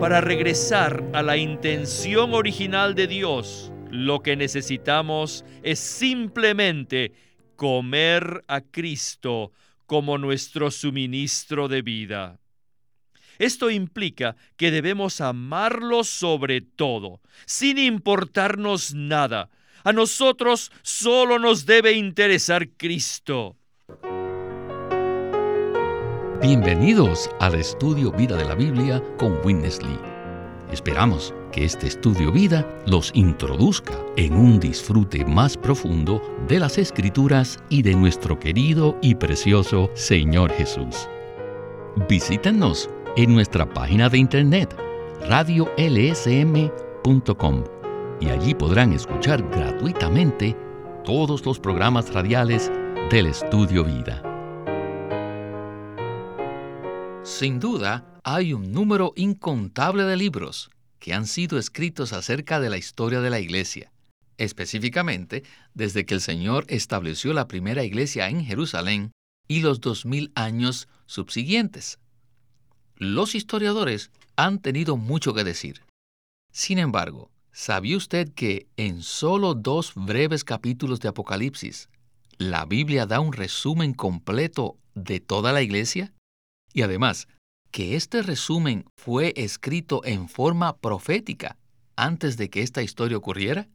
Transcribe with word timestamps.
Para 0.00 0.20
regresar 0.20 1.02
a 1.12 1.22
la 1.22 1.36
intención 1.36 2.32
original 2.32 2.94
de 2.94 3.08
Dios, 3.08 3.72
lo 3.90 4.20
que 4.20 4.36
necesitamos 4.36 5.44
es 5.64 5.80
simplemente 5.80 7.12
comer 7.56 8.44
a 8.46 8.60
Cristo 8.60 9.50
como 9.86 10.16
nuestro 10.16 10.70
suministro 10.70 11.66
de 11.66 11.82
vida. 11.82 12.38
Esto 13.40 13.70
implica 13.70 14.36
que 14.56 14.70
debemos 14.70 15.20
amarlo 15.20 16.04
sobre 16.04 16.60
todo, 16.60 17.20
sin 17.44 17.76
importarnos 17.76 18.94
nada. 18.94 19.50
A 19.82 19.92
nosotros 19.92 20.70
solo 20.82 21.40
nos 21.40 21.66
debe 21.66 21.92
interesar 21.92 22.68
Cristo. 22.76 23.56
Bienvenidos 26.40 27.28
al 27.40 27.56
estudio 27.56 28.12
Vida 28.12 28.36
de 28.36 28.44
la 28.44 28.54
Biblia 28.54 29.02
con 29.18 29.44
Winnesley. 29.44 29.98
Esperamos 30.70 31.34
que 31.50 31.64
este 31.64 31.88
estudio 31.88 32.30
vida 32.30 32.64
los 32.86 33.10
introduzca 33.12 33.94
en 34.16 34.34
un 34.34 34.60
disfrute 34.60 35.24
más 35.24 35.56
profundo 35.56 36.22
de 36.46 36.60
las 36.60 36.78
Escrituras 36.78 37.58
y 37.68 37.82
de 37.82 37.96
nuestro 37.96 38.38
querido 38.38 38.96
y 39.02 39.16
precioso 39.16 39.90
Señor 39.94 40.52
Jesús. 40.52 41.08
Visítenos 42.08 42.88
en 43.16 43.34
nuestra 43.34 43.68
página 43.68 44.08
de 44.08 44.18
internet 44.18 44.76
radiolsm.com 45.28 47.64
y 48.20 48.28
allí 48.28 48.54
podrán 48.54 48.92
escuchar 48.92 49.42
gratuitamente 49.50 50.56
todos 51.04 51.44
los 51.44 51.58
programas 51.58 52.14
radiales 52.14 52.70
del 53.10 53.26
Estudio 53.26 53.82
Vida. 53.82 54.22
Sin 57.28 57.60
duda, 57.60 58.18
hay 58.24 58.54
un 58.54 58.72
número 58.72 59.12
incontable 59.14 60.04
de 60.04 60.16
libros 60.16 60.70
que 60.98 61.12
han 61.12 61.26
sido 61.26 61.58
escritos 61.58 62.14
acerca 62.14 62.58
de 62.58 62.70
la 62.70 62.78
historia 62.78 63.20
de 63.20 63.28
la 63.28 63.38
Iglesia, 63.38 63.92
específicamente 64.38 65.44
desde 65.74 66.06
que 66.06 66.14
el 66.14 66.22
Señor 66.22 66.64
estableció 66.68 67.34
la 67.34 67.46
primera 67.46 67.84
iglesia 67.84 68.30
en 68.30 68.44
Jerusalén 68.44 69.12
y 69.46 69.60
los 69.60 69.80
dos 69.82 70.06
mil 70.06 70.32
años 70.34 70.88
subsiguientes. 71.04 71.98
Los 72.96 73.34
historiadores 73.34 74.10
han 74.36 74.58
tenido 74.60 74.96
mucho 74.96 75.34
que 75.34 75.44
decir. 75.44 75.82
Sin 76.50 76.78
embargo, 76.78 77.30
¿sabía 77.52 77.98
usted 77.98 78.32
que 78.32 78.68
en 78.78 79.02
solo 79.02 79.54
dos 79.54 79.92
breves 79.94 80.44
capítulos 80.44 80.98
de 81.00 81.08
Apocalipsis, 81.08 81.90
la 82.38 82.64
Biblia 82.64 83.04
da 83.04 83.20
un 83.20 83.34
resumen 83.34 83.92
completo 83.92 84.78
de 84.94 85.20
toda 85.20 85.52
la 85.52 85.60
iglesia? 85.60 86.14
Y 86.72 86.82
además, 86.82 87.28
que 87.70 87.96
este 87.96 88.22
resumen 88.22 88.84
fue 88.96 89.32
escrito 89.36 90.04
en 90.04 90.28
forma 90.28 90.76
profética 90.76 91.56
antes 91.96 92.36
de 92.36 92.50
que 92.50 92.62
esta 92.62 92.82
historia 92.82 93.16
ocurriera? 93.16 93.68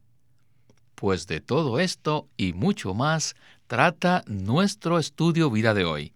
Pues 0.94 1.26
de 1.26 1.40
todo 1.40 1.80
esto 1.80 2.28
y 2.36 2.52
mucho 2.52 2.94
más 2.94 3.34
trata 3.66 4.22
nuestro 4.26 4.98
estudio 4.98 5.50
vida 5.50 5.74
de 5.74 5.84
hoy. 5.84 6.14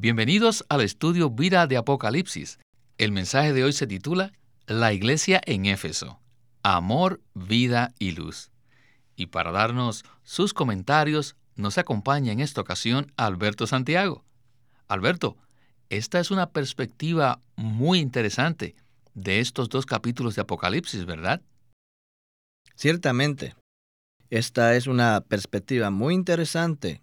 Bienvenidos 0.00 0.64
al 0.68 0.80
estudio 0.80 1.30
Vida 1.30 1.66
de 1.66 1.76
Apocalipsis. 1.76 2.58
El 2.98 3.12
mensaje 3.12 3.52
de 3.52 3.64
hoy 3.64 3.72
se 3.72 3.86
titula 3.86 4.32
La 4.66 4.92
iglesia 4.92 5.40
en 5.44 5.66
Éfeso. 5.66 6.20
Amor, 6.62 7.20
vida 7.34 7.92
y 7.98 8.12
luz. 8.12 8.50
Y 9.14 9.26
para 9.26 9.52
darnos 9.52 10.04
sus 10.22 10.54
comentarios 10.54 11.36
nos 11.54 11.76
acompaña 11.76 12.32
en 12.32 12.40
esta 12.40 12.62
ocasión 12.62 13.12
Alberto 13.16 13.66
Santiago. 13.66 14.24
Alberto, 14.88 15.36
esta 15.96 16.20
es 16.20 16.30
una 16.30 16.50
perspectiva 16.50 17.40
muy 17.56 18.00
interesante 18.00 18.74
de 19.14 19.40
estos 19.40 19.68
dos 19.68 19.86
capítulos 19.86 20.34
de 20.34 20.42
Apocalipsis, 20.42 21.04
¿verdad? 21.04 21.40
Ciertamente. 22.74 23.54
Esta 24.30 24.74
es 24.74 24.86
una 24.86 25.20
perspectiva 25.20 25.90
muy 25.90 26.14
interesante 26.14 27.02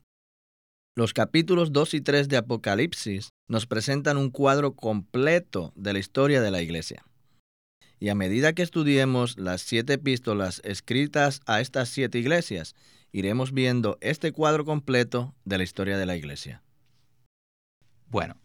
los 1.00 1.14
capítulos 1.14 1.72
2 1.72 1.94
y 1.94 2.02
3 2.02 2.28
de 2.28 2.36
Apocalipsis 2.36 3.30
nos 3.48 3.66
presentan 3.66 4.18
un 4.18 4.32
cuadro 4.32 4.74
completo 4.74 5.72
de 5.78 5.94
la 5.94 6.00
historia 6.00 6.42
de 6.42 6.52
la 6.52 6.62
Iglesia. 6.62 7.06
Y 8.02 8.10
a 8.10 8.16
medida 8.16 8.52
que 8.52 8.64
estudiemos 8.64 9.40
las 9.40 9.62
siete 9.62 9.94
epístolas 9.94 10.62
escritas 10.66 11.40
a 11.46 11.62
estas 11.62 11.88
siete 11.88 12.20
iglesias, 12.20 12.76
iremos 13.14 13.54
viendo 13.54 13.98
este 14.02 14.34
cuadro 14.34 14.66
completo 14.66 15.34
de 15.46 15.60
la 15.60 15.64
historia 15.64 15.98
de 15.98 16.06
la 16.06 16.18
Iglesia. 16.18 16.64
Bueno, 18.10 18.36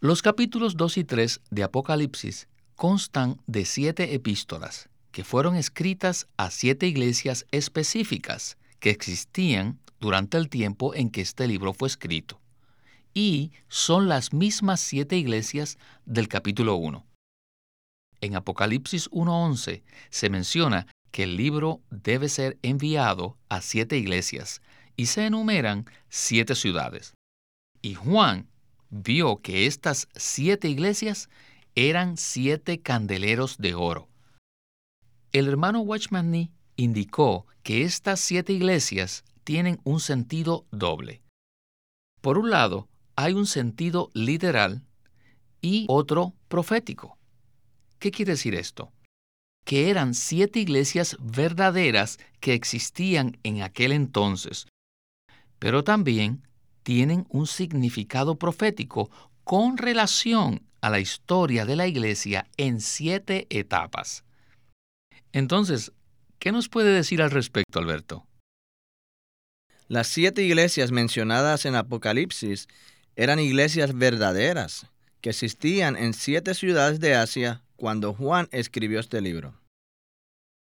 los 0.00 0.20
capítulos 0.20 0.76
2 0.76 0.98
y 0.98 1.04
3 1.04 1.40
de 1.50 1.62
Apocalipsis 1.62 2.48
constan 2.74 3.40
de 3.46 3.64
siete 3.64 4.14
epístolas 4.14 4.90
que 5.10 5.24
fueron 5.24 5.56
escritas 5.56 6.28
a 6.36 6.50
siete 6.50 6.86
iglesias 6.86 7.46
específicas 7.50 8.58
que 8.78 8.90
existían 8.90 9.80
durante 9.98 10.36
el 10.36 10.50
tiempo 10.50 10.94
en 10.94 11.08
que 11.08 11.22
este 11.22 11.48
libro 11.48 11.72
fue 11.72 11.88
escrito. 11.88 12.38
Y 13.14 13.52
son 13.68 14.08
las 14.08 14.34
mismas 14.34 14.80
siete 14.80 15.16
iglesias 15.16 15.78
del 16.04 16.28
capítulo 16.28 16.76
1. 16.76 17.06
En 18.20 18.36
Apocalipsis 18.36 19.10
1.11 19.10 19.82
se 20.10 20.28
menciona 20.28 20.86
que 21.10 21.22
el 21.22 21.38
libro 21.38 21.80
debe 21.88 22.28
ser 22.28 22.58
enviado 22.60 23.38
a 23.48 23.62
siete 23.62 23.96
iglesias 23.96 24.60
y 24.94 25.06
se 25.06 25.24
enumeran 25.24 25.86
siete 26.10 26.54
ciudades. 26.54 27.14
Y 27.80 27.94
Juan 27.94 28.48
vio 28.90 29.36
que 29.38 29.66
estas 29.66 30.08
siete 30.14 30.68
iglesias 30.68 31.28
eran 31.74 32.16
siete 32.16 32.80
candeleros 32.80 33.58
de 33.58 33.74
oro. 33.74 34.08
El 35.32 35.48
hermano 35.48 35.80
Watchman 35.80 36.30
Nee 36.30 36.50
indicó 36.76 37.46
que 37.62 37.82
estas 37.82 38.20
siete 38.20 38.52
iglesias 38.52 39.24
tienen 39.44 39.80
un 39.84 40.00
sentido 40.00 40.66
doble. 40.70 41.22
Por 42.20 42.38
un 42.38 42.50
lado, 42.50 42.88
hay 43.16 43.32
un 43.34 43.46
sentido 43.46 44.10
literal 44.14 44.82
y 45.60 45.86
otro 45.88 46.34
profético. 46.48 47.18
¿Qué 47.98 48.10
quiere 48.10 48.32
decir 48.32 48.54
esto? 48.54 48.92
Que 49.64 49.90
eran 49.90 50.14
siete 50.14 50.60
iglesias 50.60 51.16
verdaderas 51.20 52.18
que 52.40 52.54
existían 52.54 53.38
en 53.42 53.62
aquel 53.62 53.92
entonces, 53.92 54.66
pero 55.58 55.82
también 55.82 56.45
tienen 56.86 57.26
un 57.30 57.48
significado 57.48 58.38
profético 58.38 59.10
con 59.42 59.76
relación 59.76 60.62
a 60.80 60.88
la 60.88 61.00
historia 61.00 61.66
de 61.66 61.74
la 61.74 61.88
iglesia 61.88 62.46
en 62.56 62.80
siete 62.80 63.48
etapas. 63.50 64.22
Entonces, 65.32 65.90
¿qué 66.38 66.52
nos 66.52 66.68
puede 66.68 66.92
decir 66.92 67.22
al 67.22 67.32
respecto, 67.32 67.80
Alberto? 67.80 68.24
Las 69.88 70.06
siete 70.06 70.44
iglesias 70.44 70.92
mencionadas 70.92 71.64
en 71.64 71.74
Apocalipsis 71.74 72.68
eran 73.16 73.40
iglesias 73.40 73.92
verdaderas 73.92 74.86
que 75.20 75.30
existían 75.30 75.96
en 75.96 76.14
siete 76.14 76.54
ciudades 76.54 77.00
de 77.00 77.16
Asia 77.16 77.64
cuando 77.74 78.14
Juan 78.14 78.46
escribió 78.52 79.00
este 79.00 79.20
libro. 79.20 79.60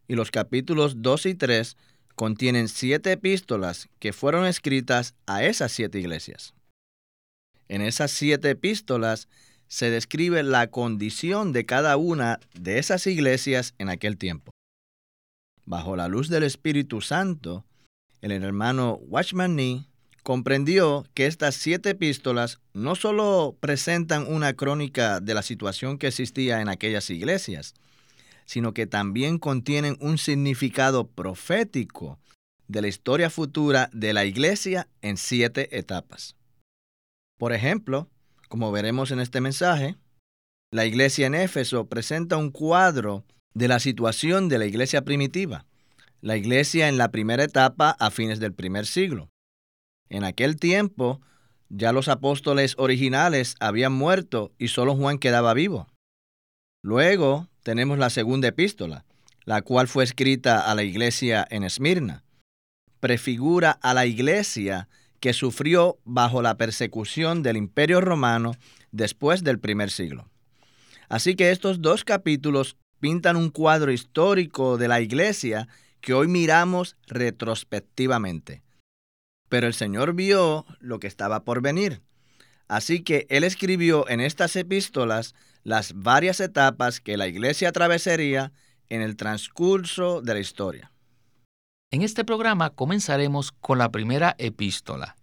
Y 0.08 0.14
los 0.14 0.30
capítulos 0.30 1.02
2 1.02 1.26
y 1.26 1.34
3 1.34 1.78
contienen 2.16 2.68
siete 2.68 3.12
epístolas 3.14 3.90
que 4.00 4.14
fueron 4.14 4.46
escritas 4.46 5.16
a 5.26 5.44
esas 5.44 5.72
siete 5.72 6.00
iglesias. 6.00 6.54
En 7.68 7.82
esas 7.82 8.12
siete 8.12 8.50
epístolas 8.50 9.28
se 9.68 9.90
describe 9.90 10.44
la 10.44 10.68
condición 10.68 11.54
de 11.54 11.66
cada 11.66 11.96
una 11.96 12.40
de 12.54 12.78
esas 12.80 13.08
iglesias 13.08 13.74
en 13.78 13.90
aquel 13.90 14.18
tiempo. 14.18 14.52
Bajo 15.66 15.96
la 15.96 16.10
luz 16.10 16.28
del 16.28 16.44
Espíritu 16.44 17.00
Santo, 17.00 17.64
el 18.22 18.32
hermano 18.32 18.96
Watchman 19.08 19.56
Nee 19.56 19.86
comprendió 20.24 21.06
que 21.14 21.26
estas 21.26 21.56
siete 21.56 21.92
epístolas 21.92 22.60
no 22.74 22.96
solo 22.96 23.56
presentan 23.60 24.32
una 24.32 24.54
crónica 24.54 25.20
de 25.20 25.34
la 25.34 25.42
situación 25.42 25.98
que 25.98 26.08
existía 26.08 26.62
en 26.62 26.70
aquellas 26.70 27.10
iglesias, 27.10 27.74
sino 28.52 28.74
que 28.74 28.86
también 28.88 29.38
contienen 29.38 29.96
un 30.02 30.18
significado 30.18 31.08
profético 31.08 32.20
de 32.68 32.82
la 32.82 32.90
historia 32.90 33.30
futura 33.30 33.90
de 33.94 34.12
la 34.12 34.26
iglesia 34.26 34.90
en 35.02 35.16
siete 35.16 35.78
etapas. 35.78 36.36
Por 37.38 37.54
ejemplo, 37.54 38.10
como 38.50 38.74
veremos 38.74 39.12
en 39.12 39.22
este 39.22 39.40
mensaje, 39.40 39.96
la 40.74 40.86
iglesia 40.86 41.28
en 41.28 41.36
Éfeso 41.36 41.86
presenta 41.86 42.36
un 42.36 42.52
cuadro 42.52 43.24
de 43.54 43.70
la 43.70 43.80
situación 43.80 44.50
de 44.50 44.58
la 44.58 44.66
iglesia 44.66 45.04
primitiva 45.04 45.66
la 46.22 46.38
iglesia 46.38 46.88
en 46.88 46.98
la 46.98 47.10
primera 47.10 47.44
etapa 47.44 47.96
a 48.00 48.12
fines 48.12 48.40
del 48.40 48.54
primer 48.54 48.86
siglo. 48.86 49.30
En 50.10 50.24
aquel 50.24 50.58
tiempo 50.58 51.20
ya 51.70 51.94
los 51.94 52.10
apóstoles 52.10 52.76
originales 52.78 53.56
habían 53.60 53.94
muerto 53.94 54.52
y 54.58 54.68
solo 54.68 54.96
Juan 54.96 55.18
quedaba 55.18 55.54
vivo. 55.54 55.88
Luego 56.84 57.48
tenemos 57.64 57.98
la 57.98 58.10
segunda 58.10 58.48
epístola, 58.48 59.06
la 59.46 59.62
cual 59.62 59.88
fue 59.88 60.04
escrita 60.04 60.72
a 60.72 60.76
la 60.76 60.84
iglesia 60.84 61.46
en 61.50 61.64
Esmirna. 61.64 62.24
Prefigura 63.00 63.72
a 63.72 63.94
la 63.94 64.06
iglesia 64.06 64.88
que 65.20 65.34
sufrió 65.34 66.00
bajo 66.04 66.42
la 66.42 66.58
persecución 66.58 67.44
del 67.44 67.58
imperio 67.58 68.02
romano 68.02 68.56
después 68.92 69.44
del 69.44 69.60
primer 69.60 69.92
siglo. 69.92 70.30
Así 71.10 71.36
que 71.36 71.52
estos 71.52 71.82
dos 71.82 72.04
capítulos 72.04 72.78
pintan 73.00 73.36
un 73.36 73.50
cuadro 73.50 73.92
histórico 73.92 74.78
de 74.78 74.88
la 74.88 75.02
iglesia 75.02 75.68
que 76.00 76.14
hoy 76.14 76.28
miramos 76.28 76.96
retrospectivamente. 77.08 78.64
Pero 79.50 79.68
el 79.68 79.74
Señor 79.74 80.14
vio 80.14 80.66
lo 80.80 81.00
que 81.00 81.08
estaba 81.08 81.44
por 81.44 81.62
venir. 81.62 82.02
Así 82.72 83.02
que 83.02 83.28
Él 83.30 83.44
escribió 83.44 84.08
en 84.08 84.22
estas 84.22 84.56
epístolas 84.56 85.36
las 85.66 85.92
varias 85.94 86.40
etapas 86.40 87.02
que 87.02 87.18
la 87.18 87.28
iglesia 87.28 87.68
atravesaría 87.68 88.54
en 88.88 89.02
el 89.02 89.18
transcurso 89.18 90.22
de 90.22 90.36
la 90.36 90.40
historia. 90.40 90.90
En 91.92 92.02
este 92.02 92.24
programa 92.24 92.70
comenzaremos 92.70 93.52
con 93.52 93.78
la 93.78 93.92
primera 93.92 94.36
epístola, 94.38 95.18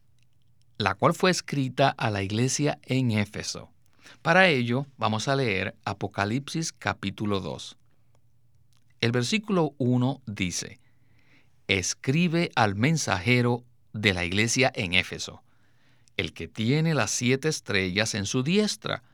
la 0.76 0.94
cual 0.94 1.14
fue 1.14 1.30
escrita 1.30 1.88
a 1.88 2.10
la 2.10 2.22
iglesia 2.22 2.80
en 2.82 3.12
Éfeso. 3.12 3.70
Para 4.20 4.48
ello 4.48 4.86
vamos 4.98 5.26
a 5.26 5.34
leer 5.34 5.74
Apocalipsis 5.86 6.74
capítulo 6.74 7.40
2. 7.40 7.78
El 9.00 9.10
versículo 9.10 9.72
1 9.78 10.20
dice, 10.26 10.80
Escribe 11.66 12.50
al 12.56 12.74
mensajero 12.74 13.64
de 13.94 14.12
la 14.12 14.26
iglesia 14.26 14.70
en 14.74 14.92
Éfeso, 14.92 15.42
el 16.18 16.34
que 16.34 16.48
tiene 16.48 16.94
las 16.94 17.12
siete 17.12 17.48
estrellas 17.48 18.14
en 18.14 18.26
su 18.26 18.42
diestra, 18.42 19.04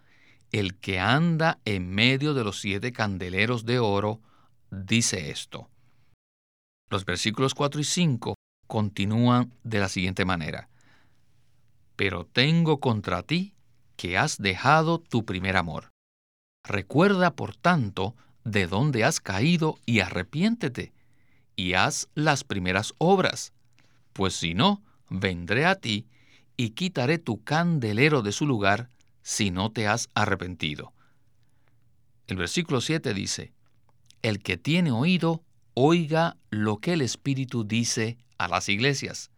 el 0.50 0.74
que 0.76 0.98
anda 0.98 1.60
en 1.66 1.90
medio 1.90 2.32
de 2.32 2.44
los 2.44 2.60
siete 2.60 2.92
candeleros 2.92 3.66
de 3.66 3.78
oro, 3.78 4.20
dice 4.70 5.30
esto. 5.30 5.68
Los 6.90 7.04
versículos 7.04 7.54
4 7.54 7.80
y 7.82 7.84
5 7.84 8.34
continúan 8.66 9.52
de 9.64 9.80
la 9.80 9.90
siguiente 9.90 10.24
manera. 10.24 10.70
Pero 11.94 12.24
tengo 12.24 12.80
contra 12.80 13.22
ti 13.22 13.54
que 13.96 14.16
has 14.16 14.38
dejado 14.38 14.98
tu 14.98 15.26
primer 15.26 15.58
amor. 15.58 15.90
Recuerda, 16.64 17.36
por 17.36 17.54
tanto, 17.54 18.16
de 18.44 18.66
dónde 18.66 19.04
has 19.04 19.20
caído 19.20 19.78
y 19.84 20.00
arrepiéntete, 20.00 20.94
y 21.54 21.74
haz 21.74 22.08
las 22.14 22.44
primeras 22.44 22.94
obras, 22.96 23.52
pues 24.14 24.34
si 24.34 24.54
no, 24.54 24.82
vendré 25.10 25.66
a 25.66 25.74
ti 25.74 26.06
y 26.56 26.70
quitaré 26.70 27.18
tu 27.18 27.42
candelero 27.42 28.22
de 28.22 28.32
su 28.32 28.46
lugar 28.46 28.90
si 29.22 29.50
no 29.50 29.72
te 29.72 29.86
has 29.86 30.08
arrepentido. 30.14 30.92
El 32.26 32.36
versículo 32.36 32.80
7 32.80 33.12
dice, 33.14 33.52
El 34.22 34.40
que 34.40 34.56
tiene 34.56 34.90
oído, 34.90 35.42
oiga 35.74 36.36
lo 36.50 36.78
que 36.78 36.94
el 36.94 37.00
Espíritu 37.00 37.64
dice 37.64 38.18
a 38.38 38.48
las 38.48 38.68
iglesias. 38.68 39.30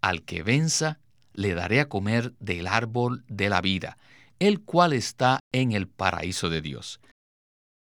Al 0.00 0.22
que 0.22 0.42
venza, 0.42 1.00
le 1.32 1.54
daré 1.54 1.80
a 1.80 1.88
comer 1.88 2.34
del 2.38 2.66
árbol 2.66 3.24
de 3.28 3.48
la 3.48 3.60
vida, 3.60 3.98
el 4.38 4.60
cual 4.62 4.92
está 4.92 5.40
en 5.52 5.72
el 5.72 5.88
paraíso 5.88 6.48
de 6.48 6.60
Dios. 6.60 7.00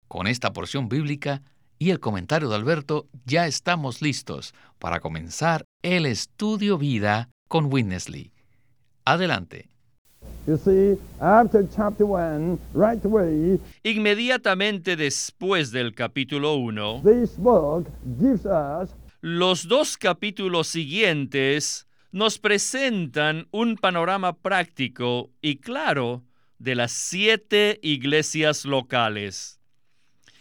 Con 0.07 0.27
esta 0.27 0.53
porción 0.53 0.89
bíblica 0.89 1.41
y 1.79 1.91
el 1.91 1.99
comentario 1.99 2.49
de 2.49 2.55
Alberto, 2.55 3.07
ya 3.25 3.45
estamos 3.45 4.01
listos 4.01 4.53
para 4.79 4.99
comenzar 4.99 5.65
el 5.83 6.05
estudio 6.05 6.77
vida 6.77 7.29
con 7.47 7.71
Winnesley. 7.71 8.31
Adelante. 9.07 9.69
Inmediatamente 13.83 14.97
después 14.97 15.71
del 15.71 15.95
capítulo 15.95 16.55
1, 16.55 17.03
los 19.21 19.67
dos 19.69 19.97
capítulos 19.97 20.67
siguientes 20.67 21.87
nos 22.11 22.37
presentan 22.37 23.47
un 23.51 23.77
panorama 23.77 24.33
práctico 24.33 25.31
y 25.41 25.61
claro 25.61 26.25
de 26.59 26.75
las 26.75 26.91
siete 26.91 27.79
iglesias 27.81 28.65
locales. 28.65 29.61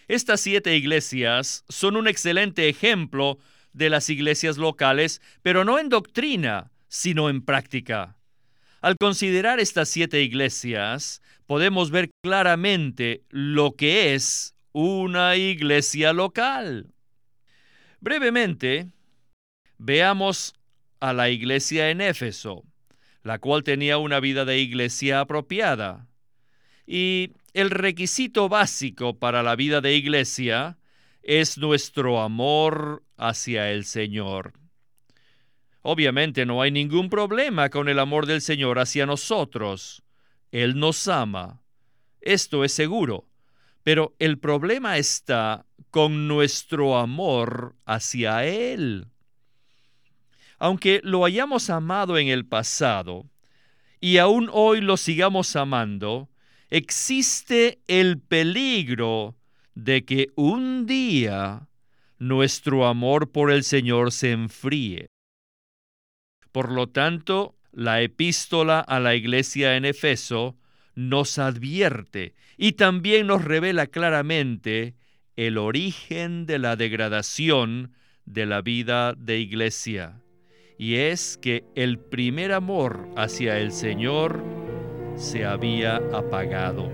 Estas 0.08 0.40
siete 0.40 0.76
iglesias 0.76 1.64
son 1.68 1.94
un 1.94 2.08
excelente 2.08 2.68
ejemplo 2.68 3.38
de 3.72 3.90
las 3.90 4.10
iglesias 4.10 4.56
locales, 4.56 5.22
pero 5.42 5.64
no 5.64 5.78
en 5.78 5.88
doctrina, 5.88 6.72
sino 6.88 7.30
en 7.30 7.42
práctica. 7.44 8.15
Al 8.80 8.96
considerar 8.96 9.58
estas 9.58 9.88
siete 9.88 10.22
iglesias, 10.22 11.22
podemos 11.46 11.90
ver 11.90 12.10
claramente 12.22 13.22
lo 13.30 13.72
que 13.72 14.14
es 14.14 14.54
una 14.72 15.36
iglesia 15.36 16.12
local. 16.12 16.92
Brevemente, 18.00 18.90
veamos 19.78 20.54
a 21.00 21.12
la 21.12 21.30
iglesia 21.30 21.90
en 21.90 22.00
Éfeso, 22.00 22.64
la 23.22 23.38
cual 23.38 23.64
tenía 23.64 23.98
una 23.98 24.20
vida 24.20 24.44
de 24.44 24.58
iglesia 24.58 25.20
apropiada. 25.20 26.06
Y 26.86 27.32
el 27.54 27.70
requisito 27.70 28.48
básico 28.48 29.18
para 29.18 29.42
la 29.42 29.56
vida 29.56 29.80
de 29.80 29.94
iglesia 29.94 30.78
es 31.22 31.58
nuestro 31.58 32.20
amor 32.20 33.02
hacia 33.16 33.72
el 33.72 33.84
Señor. 33.84 34.52
Obviamente 35.88 36.46
no 36.46 36.62
hay 36.62 36.72
ningún 36.72 37.08
problema 37.08 37.70
con 37.70 37.88
el 37.88 38.00
amor 38.00 38.26
del 38.26 38.40
Señor 38.40 38.80
hacia 38.80 39.06
nosotros. 39.06 40.02
Él 40.50 40.80
nos 40.80 41.06
ama. 41.06 41.62
Esto 42.20 42.64
es 42.64 42.72
seguro. 42.72 43.28
Pero 43.84 44.16
el 44.18 44.36
problema 44.40 44.98
está 44.98 45.64
con 45.92 46.26
nuestro 46.26 46.98
amor 46.98 47.76
hacia 47.84 48.44
Él. 48.46 49.06
Aunque 50.58 51.00
lo 51.04 51.24
hayamos 51.24 51.70
amado 51.70 52.18
en 52.18 52.26
el 52.26 52.44
pasado 52.44 53.26
y 54.00 54.18
aún 54.18 54.50
hoy 54.52 54.80
lo 54.80 54.96
sigamos 54.96 55.54
amando, 55.54 56.28
existe 56.68 57.78
el 57.86 58.18
peligro 58.18 59.36
de 59.76 60.04
que 60.04 60.30
un 60.34 60.84
día 60.86 61.68
nuestro 62.18 62.88
amor 62.88 63.30
por 63.30 63.52
el 63.52 63.62
Señor 63.62 64.10
se 64.10 64.32
enfríe. 64.32 65.06
Por 66.56 66.72
lo 66.72 66.86
tanto, 66.86 67.54
la 67.70 68.00
epístola 68.00 68.80
a 68.80 68.98
la 68.98 69.14
iglesia 69.14 69.76
en 69.76 69.84
Efeso 69.84 70.56
nos 70.94 71.38
advierte 71.38 72.34
y 72.56 72.72
también 72.72 73.26
nos 73.26 73.44
revela 73.44 73.88
claramente 73.88 74.94
el 75.36 75.58
origen 75.58 76.46
de 76.46 76.58
la 76.58 76.76
degradación 76.76 77.92
de 78.24 78.46
la 78.46 78.62
vida 78.62 79.12
de 79.12 79.38
iglesia. 79.38 80.22
Y 80.78 80.94
es 80.94 81.36
que 81.36 81.64
el 81.74 81.98
primer 81.98 82.52
amor 82.52 83.06
hacia 83.18 83.58
el 83.58 83.70
Señor 83.70 84.42
se 85.14 85.44
había 85.44 85.96
apagado. 86.14 86.90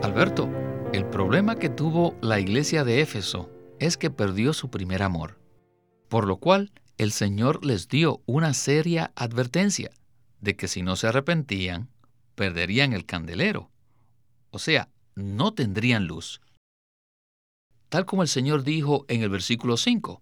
Alberto, 0.00 0.48
el 0.92 1.06
problema 1.06 1.56
que 1.56 1.70
tuvo 1.70 2.16
la 2.20 2.38
iglesia 2.38 2.84
de 2.84 3.00
Éfeso 3.00 3.50
es 3.80 3.96
que 3.96 4.10
perdió 4.10 4.52
su 4.52 4.70
primer 4.70 5.02
amor, 5.02 5.41
por 6.12 6.26
lo 6.26 6.36
cual 6.36 6.72
el 6.98 7.10
Señor 7.10 7.64
les 7.64 7.88
dio 7.88 8.20
una 8.26 8.52
seria 8.52 9.12
advertencia 9.16 9.90
de 10.42 10.56
que 10.56 10.68
si 10.68 10.82
no 10.82 10.94
se 10.94 11.06
arrepentían, 11.06 11.88
perderían 12.34 12.92
el 12.92 13.06
candelero, 13.06 13.70
o 14.50 14.58
sea, 14.58 14.90
no 15.14 15.54
tendrían 15.54 16.06
luz. 16.06 16.42
Tal 17.88 18.04
como 18.04 18.20
el 18.20 18.28
Señor 18.28 18.62
dijo 18.62 19.06
en 19.08 19.22
el 19.22 19.30
versículo 19.30 19.78
5, 19.78 20.20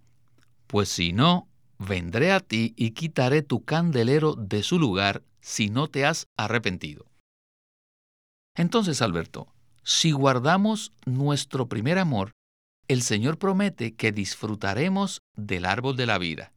pues 0.69 0.89
si 0.89 1.13
no, 1.13 1.49
vendré 1.77 2.31
a 2.31 2.39
ti 2.39 2.73
y 2.77 2.93
quitaré 2.93 3.43
tu 3.43 3.65
candelero 3.65 4.37
de 4.37 4.63
su 4.63 4.79
lugar 4.79 5.25
si 5.41 5.71
no 5.71 5.89
te 5.89 6.07
has 6.07 6.29
arrepentido. 6.37 7.11
Entonces, 8.55 9.03
Alberto, 9.03 9.53
si 9.83 10.13
guardamos 10.13 10.93
nuestro 11.05 11.69
primer 11.69 11.99
amor, 11.99 12.31
el 12.91 13.03
Señor 13.03 13.39
promete 13.39 13.95
que 13.95 14.11
disfrutaremos 14.11 15.23
del 15.37 15.65
árbol 15.65 15.97
de 15.97 16.07
la 16.07 16.19
vida. 16.19 16.53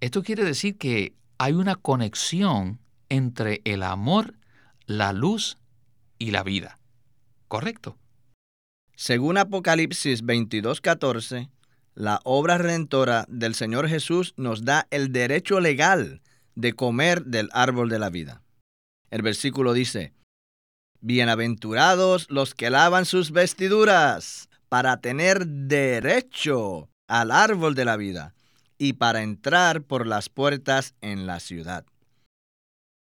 Esto 0.00 0.22
quiere 0.22 0.44
decir 0.44 0.78
que 0.78 1.16
hay 1.38 1.54
una 1.54 1.74
conexión 1.74 2.78
entre 3.08 3.62
el 3.64 3.82
amor, 3.82 4.38
la 4.86 5.12
luz 5.12 5.58
y 6.20 6.30
la 6.30 6.44
vida. 6.44 6.78
¿Correcto? 7.48 7.98
Según 8.94 9.38
Apocalipsis 9.38 10.22
22:14, 10.22 11.50
la 11.96 12.20
obra 12.22 12.58
redentora 12.58 13.26
del 13.28 13.56
Señor 13.56 13.88
Jesús 13.88 14.34
nos 14.36 14.64
da 14.64 14.86
el 14.92 15.10
derecho 15.10 15.58
legal 15.58 16.22
de 16.54 16.74
comer 16.74 17.24
del 17.24 17.48
árbol 17.52 17.88
de 17.88 17.98
la 17.98 18.10
vida. 18.10 18.40
El 19.10 19.22
versículo 19.22 19.72
dice, 19.72 20.12
Bienaventurados 21.00 22.30
los 22.30 22.54
que 22.54 22.70
lavan 22.70 23.04
sus 23.04 23.32
vestiduras 23.32 24.45
para 24.68 25.00
tener 25.00 25.46
derecho 25.46 26.88
al 27.06 27.30
árbol 27.30 27.74
de 27.74 27.84
la 27.84 27.96
vida 27.96 28.34
y 28.78 28.94
para 28.94 29.22
entrar 29.22 29.82
por 29.82 30.06
las 30.06 30.28
puertas 30.28 30.94
en 31.00 31.26
la 31.26 31.40
ciudad. 31.40 31.84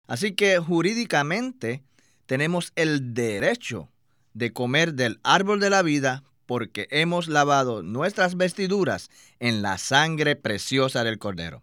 Así 0.07 0.33
que 0.33 0.59
jurídicamente 0.59 1.83
tenemos 2.27 2.73
el 2.77 3.15
derecho 3.15 3.91
de 4.35 4.53
comer 4.53 4.95
del 4.95 5.21
árbol 5.23 5.61
de 5.61 5.71
la 5.71 5.83
vida 5.83 6.23
porque 6.47 6.89
hemos 6.91 7.29
lavado 7.29 7.83
nuestras 7.83 8.37
vestiduras 8.37 9.11
en 9.39 9.61
la 9.61 9.77
sangre 9.77 10.35
preciosa 10.35 11.05
del 11.05 11.19
Cordero. 11.19 11.63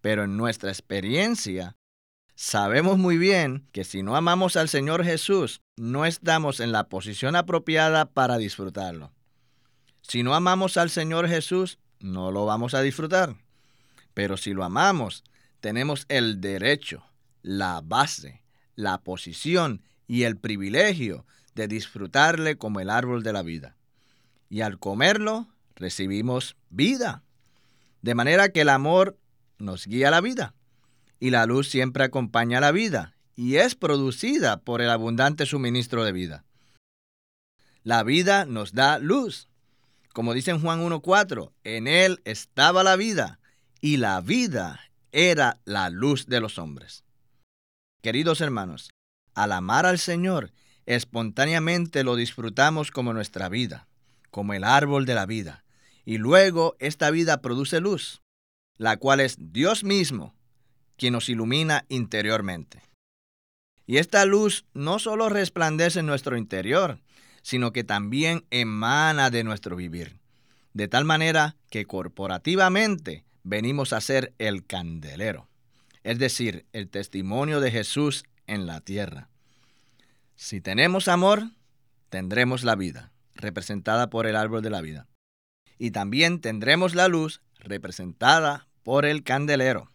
Pero 0.00 0.24
en 0.24 0.36
nuestra 0.36 0.70
experiencia, 0.70 1.76
Sabemos 2.34 2.98
muy 2.98 3.18
bien 3.18 3.66
que 3.72 3.84
si 3.84 4.02
no 4.02 4.16
amamos 4.16 4.56
al 4.56 4.68
Señor 4.68 5.04
Jesús, 5.04 5.60
no 5.76 6.06
estamos 6.06 6.60
en 6.60 6.72
la 6.72 6.88
posición 6.88 7.36
apropiada 7.36 8.06
para 8.06 8.38
disfrutarlo. 8.38 9.12
Si 10.00 10.22
no 10.22 10.34
amamos 10.34 10.76
al 10.76 10.90
Señor 10.90 11.28
Jesús, 11.28 11.78
no 12.00 12.30
lo 12.30 12.46
vamos 12.46 12.74
a 12.74 12.80
disfrutar. 12.80 13.36
Pero 14.14 14.36
si 14.36 14.54
lo 14.54 14.64
amamos, 14.64 15.24
tenemos 15.60 16.06
el 16.08 16.40
derecho, 16.40 17.04
la 17.42 17.80
base, 17.84 18.42
la 18.76 18.98
posición 18.98 19.82
y 20.08 20.22
el 20.22 20.36
privilegio 20.38 21.26
de 21.54 21.68
disfrutarle 21.68 22.56
como 22.56 22.80
el 22.80 22.90
árbol 22.90 23.22
de 23.22 23.32
la 23.34 23.42
vida. 23.42 23.76
Y 24.48 24.62
al 24.62 24.78
comerlo, 24.78 25.48
recibimos 25.76 26.56
vida. 26.70 27.22
De 28.00 28.14
manera 28.14 28.48
que 28.48 28.62
el 28.62 28.70
amor 28.70 29.18
nos 29.58 29.86
guía 29.86 30.08
a 30.08 30.10
la 30.10 30.20
vida 30.20 30.54
y 31.22 31.30
la 31.30 31.46
luz 31.46 31.68
siempre 31.68 32.02
acompaña 32.02 32.58
la 32.58 32.72
vida 32.72 33.14
y 33.36 33.54
es 33.54 33.76
producida 33.76 34.56
por 34.56 34.82
el 34.82 34.90
abundante 34.90 35.46
suministro 35.46 36.02
de 36.02 36.10
vida. 36.10 36.44
La 37.84 38.02
vida 38.02 38.44
nos 38.44 38.72
da 38.72 38.98
luz. 38.98 39.48
Como 40.12 40.34
dice 40.34 40.50
en 40.50 40.60
Juan 40.60 40.80
1.4, 40.80 41.52
en 41.62 41.86
él 41.86 42.20
estaba 42.24 42.82
la 42.82 42.96
vida 42.96 43.38
y 43.80 43.98
la 43.98 44.20
vida 44.20 44.80
era 45.12 45.60
la 45.64 45.90
luz 45.90 46.26
de 46.26 46.40
los 46.40 46.58
hombres. 46.58 47.04
Queridos 48.02 48.40
hermanos, 48.40 48.90
al 49.36 49.52
amar 49.52 49.86
al 49.86 50.00
Señor, 50.00 50.50
espontáneamente 50.86 52.02
lo 52.02 52.16
disfrutamos 52.16 52.90
como 52.90 53.12
nuestra 53.12 53.48
vida, 53.48 53.86
como 54.32 54.54
el 54.54 54.64
árbol 54.64 55.06
de 55.06 55.14
la 55.14 55.26
vida, 55.26 55.62
y 56.04 56.18
luego 56.18 56.74
esta 56.80 57.12
vida 57.12 57.40
produce 57.42 57.78
luz, 57.78 58.22
la 58.76 58.96
cual 58.96 59.20
es 59.20 59.36
Dios 59.38 59.84
mismo 59.84 60.34
quien 61.02 61.14
nos 61.14 61.28
ilumina 61.28 61.84
interiormente. 61.88 62.80
Y 63.88 63.96
esta 63.96 64.24
luz 64.24 64.66
no 64.72 65.00
solo 65.00 65.28
resplandece 65.28 65.98
en 65.98 66.06
nuestro 66.06 66.36
interior, 66.36 67.00
sino 67.42 67.72
que 67.72 67.82
también 67.82 68.44
emana 68.50 69.28
de 69.28 69.42
nuestro 69.42 69.74
vivir, 69.74 70.20
de 70.74 70.86
tal 70.86 71.04
manera 71.04 71.56
que 71.70 71.86
corporativamente 71.86 73.24
venimos 73.42 73.92
a 73.92 74.00
ser 74.00 74.32
el 74.38 74.64
candelero, 74.64 75.48
es 76.04 76.20
decir, 76.20 76.66
el 76.72 76.88
testimonio 76.88 77.58
de 77.58 77.72
Jesús 77.72 78.22
en 78.46 78.66
la 78.68 78.80
tierra. 78.80 79.28
Si 80.36 80.60
tenemos 80.60 81.08
amor, 81.08 81.50
tendremos 82.10 82.62
la 82.62 82.76
vida, 82.76 83.10
representada 83.34 84.08
por 84.08 84.28
el 84.28 84.36
árbol 84.36 84.62
de 84.62 84.70
la 84.70 84.80
vida. 84.80 85.08
Y 85.78 85.90
también 85.90 86.40
tendremos 86.40 86.94
la 86.94 87.08
luz, 87.08 87.42
representada 87.58 88.68
por 88.84 89.04
el 89.04 89.24
candelero. 89.24 89.91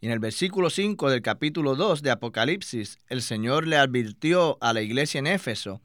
Y 0.00 0.06
en 0.06 0.12
el 0.12 0.18
versículo 0.18 0.70
5 0.70 1.10
del 1.10 1.20
capítulo 1.20 1.76
2 1.76 2.02
de 2.02 2.10
Apocalipsis, 2.10 2.98
el 3.08 3.20
Señor 3.20 3.66
le 3.66 3.76
advirtió 3.76 4.56
a 4.62 4.72
la 4.72 4.80
iglesia 4.80 5.18
en 5.18 5.26
Éfeso 5.26 5.82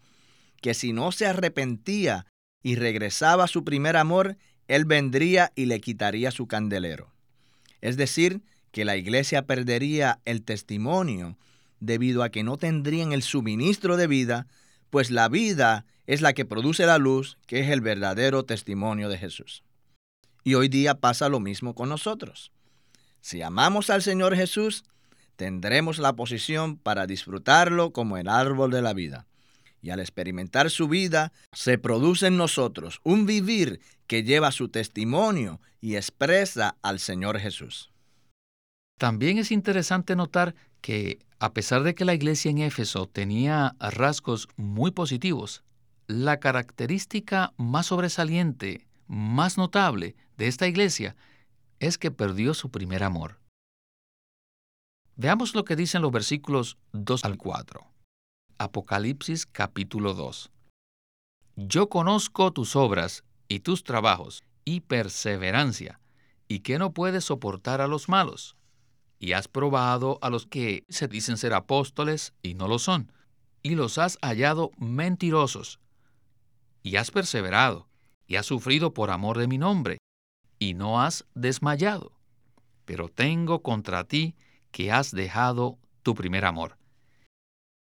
que 0.62 0.74
si 0.74 0.93
no 0.93 1.12
se 1.12 1.25
arrepentía 1.25 2.25
y 2.63 2.75
regresaba 2.75 3.43
a 3.43 3.48
su 3.48 3.65
primer 3.65 3.98
amor, 3.98 4.38
Él 4.67 4.86
vendría 4.86 5.51
y 5.53 5.65
le 5.65 5.81
quitaría 5.81 6.31
su 6.31 6.48
candelero. 6.48 7.13
Es 7.81 7.98
decir, 7.98 8.41
que 8.72 8.86
la 8.86 8.95
iglesia 8.95 9.45
perdería 9.45 10.22
el 10.24 10.43
testimonio 10.43 11.38
debido 11.81 12.24
a 12.24 12.29
que 12.29 12.43
no 12.43 12.57
tendrían 12.57 13.12
el 13.12 13.22
suministro 13.22 13.98
de 13.98 14.07
vida, 14.07 14.48
pues 14.89 15.12
la 15.12 15.27
vida 15.27 15.86
es 16.07 16.22
la 16.22 16.34
que 16.34 16.45
produce 16.45 16.86
la 16.86 16.98
luz, 16.98 17.38
que 17.48 17.60
es 17.60 17.69
el 17.69 17.81
verdadero 17.81 18.45
testimonio 18.45 19.10
de 19.10 19.17
Jesús. 19.17 19.63
Y 20.43 20.53
hoy 20.53 20.69
día 20.69 20.95
pasa 21.01 21.27
lo 21.27 21.41
mismo 21.41 21.75
con 21.75 21.89
nosotros. 21.89 22.51
Si 23.25 23.41
amamos 23.41 23.89
al 23.89 24.03
Señor 24.03 24.36
Jesús, 24.36 24.84
tendremos 25.36 25.98
la 25.98 26.13
posición 26.13 26.77
para 26.77 27.08
disfrutarlo 27.08 27.91
como 27.91 28.17
el 28.17 28.27
árbol 28.27 28.70
de 28.70 28.84
la 28.84 28.94
vida. 28.94 29.25
Y 29.82 29.89
al 29.89 30.00
experimentar 30.00 30.70
su 30.70 30.88
vida, 30.88 31.34
se 31.51 31.79
produce 31.79 32.27
en 32.27 32.38
nosotros 32.38 33.00
un 33.03 33.25
vivir 33.25 33.82
que 34.05 34.22
lleva 34.22 34.51
su 34.51 34.70
testimonio 34.70 35.60
y 35.82 35.96
expresa 35.96 36.77
al 36.84 37.00
Señor 37.00 37.39
Jesús. 37.39 37.91
También 39.00 39.39
es 39.39 39.51
interesante 39.51 40.15
notar 40.15 40.53
que, 40.82 41.17
a 41.39 41.51
pesar 41.51 41.82
de 41.82 41.96
que 41.96 42.05
la 42.05 42.13
iglesia 42.13 42.51
en 42.51 42.60
Éfeso 42.60 43.08
tenía 43.08 43.75
rasgos 43.79 44.50
muy 44.55 44.91
positivos, 44.91 45.63
la 46.05 46.39
característica 46.39 47.53
más 47.58 47.88
sobresaliente, 47.88 48.86
más 49.08 49.58
notable 49.58 50.15
de 50.38 50.46
esta 50.46 50.67
iglesia 50.67 51.15
es 51.79 51.98
que 51.98 52.12
perdió 52.12 52.53
su 52.53 52.70
primer 52.70 53.03
amor. 53.03 53.39
Veamos 55.15 55.55
lo 55.55 55.65
que 55.65 55.75
dicen 55.75 56.01
los 56.01 56.12
versículos 56.12 56.77
2 56.94 57.25
al 57.25 57.38
4. 57.38 57.86
Apocalipsis 58.58 59.46
capítulo 59.46 60.13
2. 60.13 60.51
Yo 61.55 61.89
conozco 61.89 62.51
tus 62.51 62.75
obras 62.75 63.24
y 63.48 63.62
tus 63.62 63.84
trabajos 63.84 64.44
y 64.65 64.82
perseverancia, 64.82 66.01
y 66.48 66.60
que 66.60 66.79
no 66.79 66.94
puedes 66.94 67.25
soportar 67.25 67.82
a 67.82 67.88
los 67.88 68.10
malos, 68.10 68.58
y 69.20 69.34
has 69.34 69.48
probado 69.48 70.20
a 70.22 70.29
los 70.29 70.46
que 70.46 70.84
se 70.89 71.08
dicen 71.08 71.38
ser 71.38 71.53
apóstoles 71.53 72.34
y 72.41 72.55
no 72.55 72.67
lo 72.67 72.79
son, 72.79 73.12
y 73.63 73.75
los 73.75 73.98
has 73.98 74.17
hallado 74.22 74.72
mentirosos, 74.77 75.79
y 76.84 76.98
has 76.98 77.12
perseverado, 77.12 77.88
y 78.27 78.36
has 78.36 78.46
sufrido 78.46 78.94
por 78.94 79.12
amor 79.12 79.38
de 79.38 79.48
mi 79.48 79.58
nombre, 79.58 79.98
y 80.60 80.74
no 80.74 81.02
has 81.02 81.26
desmayado. 81.34 82.12
Pero 82.86 83.10
tengo 83.10 83.62
contra 83.62 84.04
ti 84.04 84.36
que 84.72 84.92
has 84.92 85.12
dejado 85.12 85.78
tu 86.04 86.16
primer 86.16 86.46
amor. 86.46 86.78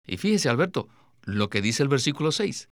Y 0.07 0.17
fíjese, 0.17 0.49
Alberto, 0.49 0.89
lo 1.23 1.51
que 1.51 1.61
dice 1.61 1.83
el 1.83 1.89
versículo 1.89 2.33
6. 2.33 2.69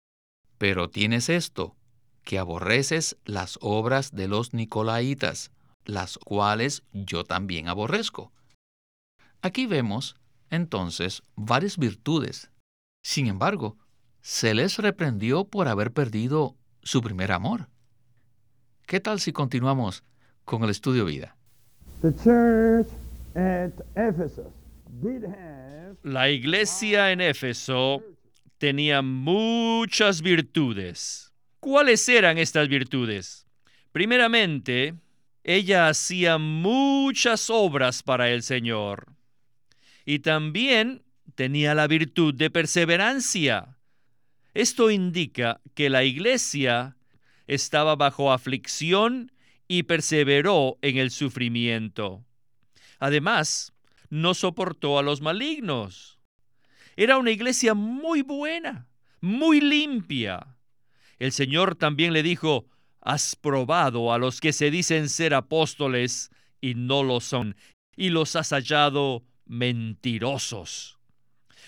Pero 0.58 0.90
tienes 0.90 1.30
esto, 1.30 1.76
que 2.24 2.40
aborreces 2.40 3.18
las 3.26 3.58
obras 3.62 4.12
de 4.12 4.28
los 4.28 4.54
Nicolaitas, 4.54 5.52
las 5.86 6.18
cuales 6.18 6.84
yo 6.94 7.24
también 7.24 7.68
aborrezco. 7.68 8.32
Aquí 9.42 9.66
vemos, 9.66 10.16
entonces, 10.50 11.24
varias 11.36 11.78
virtudes. 11.78 12.50
Sin 13.04 13.28
embargo, 13.28 13.78
se 14.22 14.54
les 14.54 14.78
reprendió 14.78 15.44
por 15.46 15.68
haber 15.68 15.92
perdido 15.92 16.56
su 16.82 17.02
primer 17.02 17.34
amor. 17.34 17.68
¿Qué 18.86 19.00
tal 19.00 19.20
si 19.20 19.32
continuamos 19.32 20.04
con 20.46 20.63
el 20.63 20.70
estudio 20.70 21.06
vida? 21.06 21.36
La 26.04 26.30
iglesia 26.30 27.12
en 27.12 27.22
Éfeso 27.22 28.04
tenía 28.58 29.02
muchas 29.02 30.22
virtudes. 30.22 31.34
¿Cuáles 31.60 32.08
eran 32.10 32.38
estas 32.38 32.68
virtudes? 32.68 33.48
Primeramente, 33.94 34.96
ella 35.44 35.88
hacía 35.88 36.38
muchas 36.38 37.50
obras 37.50 38.04
para 38.04 38.30
el 38.32 38.44
Señor. 38.44 39.13
Y 40.06 40.20
también 40.20 41.04
tenía 41.36 41.74
la 41.74 41.88
virtud 41.88 42.34
de 42.34 42.50
perseverancia. 42.50 43.78
Esto 44.54 44.92
indica 44.92 45.62
que 45.74 45.90
la 45.90 46.04
iglesia 46.04 46.98
estaba 47.48 47.96
bajo 47.96 48.32
aflicción 48.32 49.32
y 49.68 49.84
perseveró 49.84 50.78
en 50.82 50.98
el 50.98 51.12
sufrimiento. 51.12 52.24
Además, 53.00 53.74
no 54.10 54.34
soportó 54.34 55.00
a 55.00 55.04
los 55.04 55.22
malignos. 55.22 56.20
Era 56.96 57.18
una 57.18 57.32
iglesia 57.32 57.74
muy 57.74 58.22
buena, 58.22 58.88
muy 59.22 59.60
limpia. 59.60 60.56
El 61.20 61.32
Señor 61.32 61.76
también 61.76 62.14
le 62.14 62.24
dijo, 62.24 62.68
has 63.02 63.36
probado 63.36 64.14
a 64.14 64.18
los 64.18 64.40
que 64.40 64.54
se 64.54 64.72
dicen 64.72 65.10
ser 65.10 65.34
apóstoles 65.34 66.32
y 66.62 66.76
no 66.76 67.04
lo 67.04 67.20
son, 67.20 67.56
y 67.96 68.10
los 68.10 68.36
has 68.36 68.50
hallado 68.52 69.24
mentirosos. 69.46 71.00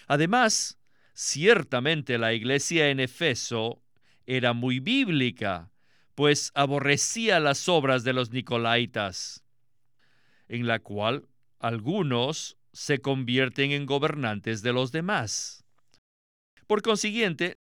Además, 0.08 0.77
ciertamente 1.13 2.17
la 2.17 2.34
iglesia 2.34 2.89
en 2.89 3.00
Efeso 3.00 3.82
era 4.25 4.53
muy 4.53 4.79
bíblica, 4.79 5.72
pues 6.15 6.51
aborrecía 6.55 7.39
las 7.39 7.67
obras 7.67 8.03
de 8.03 8.13
los 8.13 8.32
Nicolaitas, 8.32 9.44
en 10.48 10.67
la 10.67 10.79
cual 10.79 11.27
algunos 11.60 12.58
se 12.72 13.00
convierten 13.00 13.72
en 13.72 13.86
gobernantes 13.86 14.62
de 14.62 14.74
los 14.74 14.91
demás. 14.91 15.63
Por 16.67 16.82
consiguiente, 16.82 17.58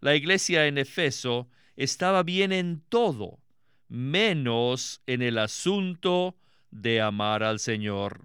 la 0.00 0.14
iglesia 0.14 0.66
en 0.66 0.78
Efeso 0.78 1.48
estaba 1.76 2.22
bien 2.22 2.52
en 2.52 2.82
todo, 2.88 3.40
menos 3.88 5.00
en 5.06 5.22
el 5.22 5.38
asunto 5.38 6.36
de 6.70 7.00
amar 7.00 7.42
al 7.42 7.58
Señor. 7.58 8.24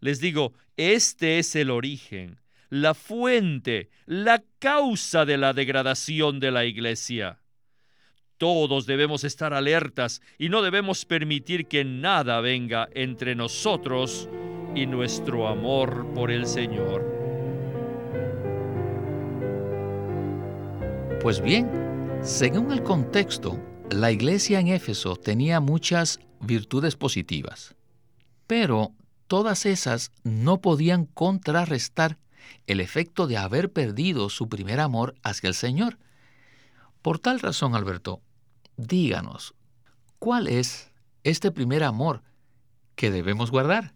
Les 0.00 0.20
digo, 0.20 0.54
este 0.76 1.38
es 1.38 1.56
el 1.56 1.70
origen, 1.70 2.40
la 2.70 2.94
fuente, 2.94 3.90
la 4.06 4.42
causa 4.58 5.24
de 5.24 5.38
la 5.38 5.52
degradación 5.52 6.40
de 6.40 6.50
la 6.50 6.64
iglesia. 6.64 7.40
Todos 8.36 8.86
debemos 8.86 9.24
estar 9.24 9.52
alertas 9.52 10.20
y 10.38 10.48
no 10.48 10.62
debemos 10.62 11.04
permitir 11.04 11.66
que 11.66 11.84
nada 11.84 12.40
venga 12.40 12.88
entre 12.94 13.34
nosotros 13.34 14.28
y 14.74 14.86
nuestro 14.86 15.48
amor 15.48 16.06
por 16.14 16.30
el 16.30 16.46
Señor. 16.46 17.18
Pues 21.20 21.40
bien, 21.40 21.68
según 22.22 22.70
el 22.70 22.84
contexto, 22.84 23.60
la 23.90 24.12
iglesia 24.12 24.60
en 24.60 24.68
Éfeso 24.68 25.16
tenía 25.16 25.58
muchas 25.58 26.20
virtudes 26.40 26.94
positivas, 26.94 27.74
pero 28.46 28.92
todas 29.26 29.66
esas 29.66 30.12
no 30.22 30.60
podían 30.60 31.06
contrarrestar 31.06 32.18
el 32.66 32.80
efecto 32.80 33.26
de 33.26 33.36
haber 33.36 33.72
perdido 33.72 34.30
su 34.30 34.48
primer 34.48 34.80
amor 34.80 35.14
hacia 35.22 35.48
el 35.48 35.54
Señor. 35.54 35.98
Por 37.02 37.18
tal 37.18 37.40
razón, 37.40 37.74
Alberto, 37.74 38.20
díganos, 38.76 39.54
¿cuál 40.18 40.46
es 40.48 40.90
este 41.24 41.50
primer 41.50 41.84
amor 41.84 42.22
que 42.96 43.10
debemos 43.10 43.50
guardar? 43.50 43.94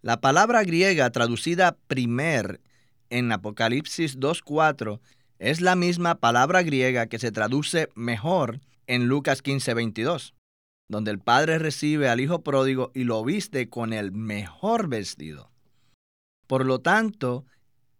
La 0.00 0.20
palabra 0.20 0.62
griega 0.62 1.10
traducida 1.10 1.76
primer 1.86 2.60
en 3.10 3.32
Apocalipsis 3.32 4.18
2.4 4.18 5.00
es 5.38 5.60
la 5.60 5.76
misma 5.76 6.16
palabra 6.16 6.62
griega 6.62 7.06
que 7.06 7.18
se 7.18 7.32
traduce 7.32 7.88
mejor 7.94 8.60
en 8.86 9.06
Lucas 9.06 9.42
15.22, 9.42 10.34
donde 10.88 11.10
el 11.10 11.18
padre 11.18 11.58
recibe 11.58 12.08
al 12.08 12.20
hijo 12.20 12.42
pródigo 12.42 12.90
y 12.94 13.04
lo 13.04 13.22
viste 13.24 13.68
con 13.68 13.92
el 13.92 14.12
mejor 14.12 14.88
vestido. 14.88 15.50
Por 16.46 16.64
lo 16.64 16.80
tanto, 16.80 17.44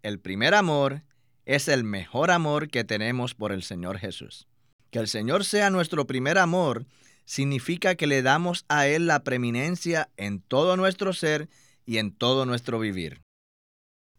el 0.02 0.20
primer 0.20 0.54
amor 0.54 1.02
es 1.44 1.68
el 1.68 1.84
mejor 1.84 2.30
amor 2.30 2.68
que 2.68 2.84
tenemos 2.84 3.34
por 3.34 3.52
el 3.52 3.62
Señor 3.62 3.98
Jesús. 3.98 4.46
Que 4.90 4.98
el 4.98 5.08
Señor 5.08 5.44
sea 5.44 5.70
nuestro 5.70 6.06
primer 6.06 6.38
amor 6.38 6.86
significa 7.24 7.94
que 7.94 8.06
le 8.06 8.22
damos 8.22 8.64
a 8.68 8.86
Él 8.86 9.06
la 9.06 9.24
preeminencia 9.24 10.10
en 10.16 10.40
todo 10.40 10.76
nuestro 10.76 11.12
ser 11.12 11.48
y 11.84 11.98
en 11.98 12.12
todo 12.12 12.46
nuestro 12.46 12.78
vivir. 12.78 13.22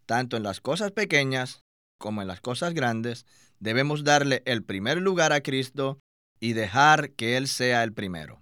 Tanto 0.05 0.37
en 0.37 0.43
las 0.43 0.61
cosas 0.61 0.91
pequeñas 0.91 1.63
como 1.99 2.21
en 2.21 2.27
las 2.27 2.41
cosas 2.41 2.73
grandes, 2.73 3.25
debemos 3.59 4.03
darle 4.03 4.41
el 4.45 4.63
primer 4.63 4.99
lugar 4.99 5.33
a 5.33 5.41
Cristo 5.41 5.99
y 6.39 6.53
dejar 6.53 7.11
que 7.11 7.37
Él 7.37 7.47
sea 7.47 7.83
el 7.83 7.93
primero. 7.93 8.41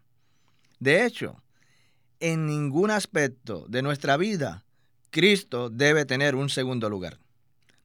De 0.80 1.06
hecho, 1.06 1.42
en 2.20 2.46
ningún 2.46 2.92
aspecto 2.92 3.66
de 3.68 3.82
nuestra 3.82 4.16
vida, 4.16 4.64
Cristo 5.10 5.70
debe 5.70 6.06
tener 6.06 6.36
un 6.36 6.50
segundo 6.50 6.90
lugar. 6.90 7.20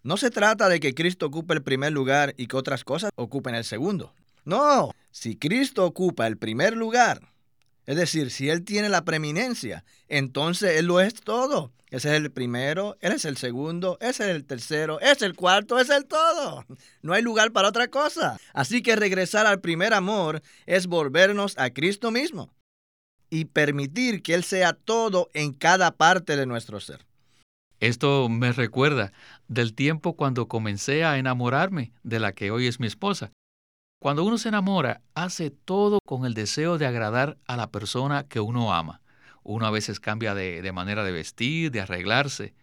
No 0.04 0.16
se 0.16 0.30
trata 0.30 0.68
de 0.68 0.80
que 0.80 0.94
Cristo 0.94 1.26
ocupe 1.26 1.54
el 1.54 1.62
primer 1.62 1.92
lugar 1.92 2.34
y 2.36 2.48
que 2.48 2.56
otras 2.56 2.82
cosas 2.82 3.12
ocupen 3.14 3.54
el 3.54 3.64
segundo. 3.64 4.12
No, 4.44 4.90
si 5.12 5.36
Cristo 5.36 5.84
ocupa 5.84 6.26
el 6.26 6.36
primer 6.36 6.76
lugar, 6.76 7.20
es 7.86 7.96
decir, 7.96 8.30
si 8.30 8.48
Él 8.50 8.64
tiene 8.64 8.88
la 8.88 9.04
preeminencia, 9.04 9.84
entonces 10.08 10.78
Él 10.78 10.86
lo 10.86 11.00
es 11.00 11.14
todo. 11.14 11.72
Ese 11.90 12.08
es 12.08 12.22
el 12.22 12.32
primero, 12.32 12.96
Él 13.00 13.12
es 13.12 13.24
el 13.24 13.36
segundo, 13.36 13.98
ese 14.00 14.24
es 14.24 14.30
el 14.30 14.44
tercero, 14.44 14.98
es 15.00 15.22
el 15.22 15.34
cuarto, 15.34 15.78
es 15.78 15.90
el 15.90 16.06
todo. 16.06 16.64
No 17.02 17.12
hay 17.12 17.22
lugar 17.22 17.52
para 17.52 17.68
otra 17.68 17.86
cosa. 17.88 18.40
Así 18.54 18.82
que 18.82 18.96
regresar 18.96 19.46
al 19.46 19.60
primer 19.60 19.94
amor 19.94 20.42
es 20.66 20.86
volvernos 20.86 21.56
a 21.58 21.70
Cristo 21.70 22.10
mismo 22.10 22.50
y 23.30 23.44
permitir 23.44 24.22
que 24.22 24.34
Él 24.34 24.42
sea 24.42 24.72
todo 24.72 25.30
en 25.32 25.52
cada 25.52 25.92
parte 25.92 26.36
de 26.36 26.46
nuestro 26.46 26.80
ser. 26.80 27.04
Esto 27.82 28.28
me 28.28 28.52
recuerda 28.52 29.12
del 29.52 29.74
tiempo 29.74 30.14
cuando 30.14 30.48
comencé 30.48 31.04
a 31.04 31.18
enamorarme 31.18 31.92
de 32.02 32.20
la 32.20 32.32
que 32.32 32.50
hoy 32.50 32.66
es 32.66 32.80
mi 32.80 32.86
esposa. 32.86 33.32
Cuando 34.00 34.24
uno 34.24 34.38
se 34.38 34.48
enamora, 34.48 35.02
hace 35.14 35.50
todo 35.50 36.00
con 36.04 36.24
el 36.24 36.34
deseo 36.34 36.78
de 36.78 36.86
agradar 36.86 37.38
a 37.46 37.56
la 37.56 37.70
persona 37.70 38.24
que 38.24 38.40
uno 38.40 38.74
ama. 38.74 39.00
Uno 39.44 39.66
a 39.66 39.70
veces 39.70 40.00
cambia 40.00 40.34
de, 40.34 40.72
manera 40.72 41.04
de 41.04 41.12
vestir, 41.12 41.70
de 41.70 41.80
arreglarse. 41.80 42.54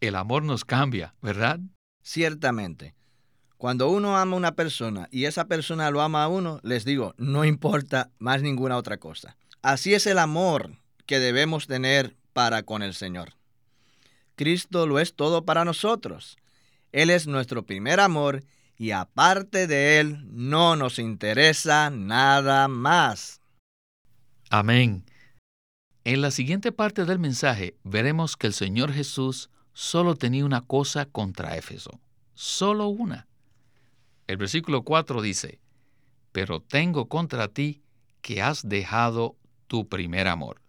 El 0.00 0.14
amor 0.14 0.42
nos 0.42 0.64
cambia, 0.64 1.14
¿verdad? 1.22 1.60
Ciertamente. 2.02 2.94
Cuando 3.56 3.88
uno 3.88 4.18
ama 4.18 4.34
a 4.34 4.36
una 4.36 4.54
persona 4.54 5.08
y 5.10 5.24
esa 5.24 5.46
persona 5.46 5.90
lo 5.90 6.02
ama 6.02 6.22
a 6.22 6.28
uno, 6.28 6.60
les 6.62 6.84
digo, 6.84 7.14
no 7.16 7.44
importa 7.44 8.10
más 8.18 8.42
ninguna 8.42 8.76
otra 8.76 8.98
cosa. 8.98 9.36
Así 9.62 9.94
es 9.94 10.06
el 10.06 10.18
amor 10.18 10.72
que 11.06 11.18
debemos 11.18 11.66
tener 11.66 12.16
para 12.32 12.62
con 12.62 12.82
el 12.82 12.92
Señor. 12.92 13.32
Cristo 14.36 14.86
lo 14.86 15.00
es 15.00 15.14
todo 15.14 15.44
para 15.44 15.64
nosotros. 15.64 16.36
Él 16.92 17.10
es 17.10 17.26
nuestro 17.26 17.64
primer 17.64 17.98
amor 18.00 18.44
y 18.78 18.90
aparte 18.92 19.66
de 19.66 19.98
Él 19.98 20.24
no 20.30 20.76
nos 20.76 20.98
interesa 20.98 21.90
nada 21.90 22.68
más. 22.68 23.40
Amén. 24.50 25.04
En 26.04 26.20
la 26.20 26.30
siguiente 26.30 26.70
parte 26.70 27.04
del 27.04 27.18
mensaje 27.18 27.76
veremos 27.82 28.36
que 28.36 28.46
el 28.46 28.52
Señor 28.52 28.92
Jesús 28.92 29.50
solo 29.72 30.14
tenía 30.14 30.44
una 30.44 30.60
cosa 30.60 31.06
contra 31.06 31.56
Éfeso, 31.56 31.98
solo 32.34 32.86
una. 32.88 33.26
El 34.26 34.36
versículo 34.36 34.82
4 34.82 35.20
dice, 35.22 35.58
pero 36.32 36.60
tengo 36.60 37.08
contra 37.08 37.48
ti 37.48 37.82
que 38.20 38.42
has 38.42 38.68
dejado 38.68 39.36
tu 39.66 39.88
primer 39.88 40.28
amor. 40.28 40.60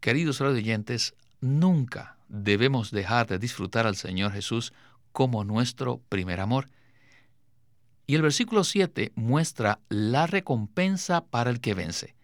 Queridos 0.00 0.40
oyentes, 0.40 1.14
nunca 1.40 2.17
debemos 2.28 2.90
dejar 2.90 3.26
de 3.26 3.38
disfrutar 3.38 3.86
al 3.86 3.96
Señor 3.96 4.32
Jesús 4.32 4.72
como 5.12 5.44
nuestro 5.44 6.00
primer 6.08 6.40
amor. 6.40 6.68
Y 8.06 8.14
el 8.14 8.22
versículo 8.22 8.64
7 8.64 9.12
muestra 9.16 9.80
la 9.88 10.26
recompensa 10.26 11.24
para 11.26 11.50
el 11.50 11.60
que 11.60 11.74
vence. 11.74 12.14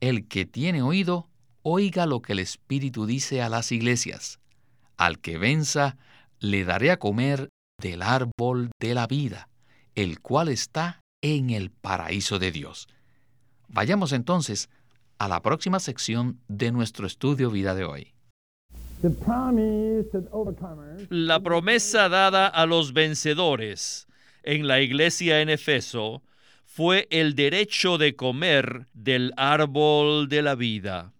El 0.00 0.28
que 0.28 0.46
tiene 0.46 0.82
oído, 0.82 1.28
oiga 1.62 2.06
lo 2.06 2.22
que 2.22 2.32
el 2.32 2.38
Espíritu 2.38 3.06
dice 3.06 3.42
a 3.42 3.48
las 3.48 3.72
iglesias. 3.72 4.38
Al 4.96 5.18
que 5.18 5.38
venza, 5.38 5.96
le 6.38 6.64
daré 6.64 6.90
a 6.90 6.98
comer 6.98 7.48
del 7.80 8.02
árbol 8.02 8.70
de 8.80 8.94
la 8.94 9.06
vida, 9.06 9.48
el 9.94 10.20
cual 10.20 10.48
está 10.48 11.00
en 11.22 11.50
el 11.50 11.70
paraíso 11.70 12.38
de 12.38 12.52
Dios. 12.52 12.88
Vayamos 13.68 14.12
entonces 14.12 14.68
a 15.18 15.28
la 15.28 15.42
próxima 15.42 15.80
sección 15.80 16.40
de 16.48 16.72
nuestro 16.72 17.06
estudio 17.06 17.50
vida 17.50 17.74
de 17.74 17.84
hoy. 17.84 18.14
La 21.08 21.40
promesa 21.40 22.08
dada 22.08 22.46
a 22.46 22.66
los 22.66 22.92
vencedores 22.92 24.06
en 24.42 24.66
la 24.66 24.80
iglesia 24.80 25.40
en 25.40 25.48
Efeso 25.48 26.22
fue 26.66 27.08
el 27.10 27.34
derecho 27.34 27.98
de 27.98 28.14
comer 28.14 28.86
del 28.92 29.32
árbol 29.36 30.28
de 30.28 30.42
la 30.42 30.54
vida. 30.54 31.12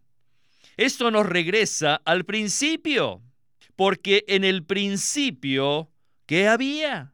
Esto 0.76 1.10
nos 1.10 1.26
regresa 1.26 2.00
al 2.04 2.24
principio, 2.24 3.22
porque 3.76 4.24
en 4.28 4.44
el 4.44 4.64
principio, 4.64 5.90
¿qué 6.26 6.48
había? 6.48 7.12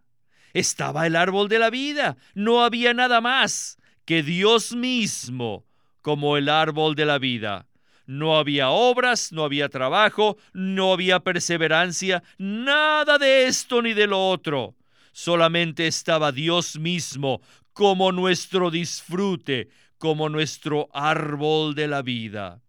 Estaba 0.52 1.06
el 1.06 1.16
árbol 1.16 1.48
de 1.48 1.58
la 1.58 1.70
vida, 1.70 2.16
no 2.34 2.62
había 2.64 2.92
nada 2.94 3.20
más 3.20 3.78
que 4.04 4.22
Dios 4.22 4.74
mismo 4.74 5.64
como 6.02 6.36
el 6.36 6.48
árbol 6.48 6.94
de 6.94 7.04
la 7.04 7.18
vida. 7.18 7.66
No 8.06 8.36
había 8.36 8.70
obras, 8.70 9.32
no 9.32 9.44
había 9.44 9.68
trabajo, 9.68 10.36
no 10.52 10.92
había 10.92 11.20
perseverancia, 11.20 12.22
nada 12.38 13.18
de 13.18 13.46
esto 13.46 13.82
ni 13.82 13.94
de 13.94 14.06
lo 14.06 14.28
otro. 14.30 14.76
Solamente 15.12 15.86
estaba 15.86 16.30
Dios 16.30 16.78
mismo 16.78 17.40
como 17.72 18.12
nuestro 18.12 18.70
disfrute, 18.70 19.68
como 19.98 20.28
nuestro 20.28 20.88
árbol 20.92 21.74
de 21.74 21.88
la 21.88 22.02
vida. 22.02 22.62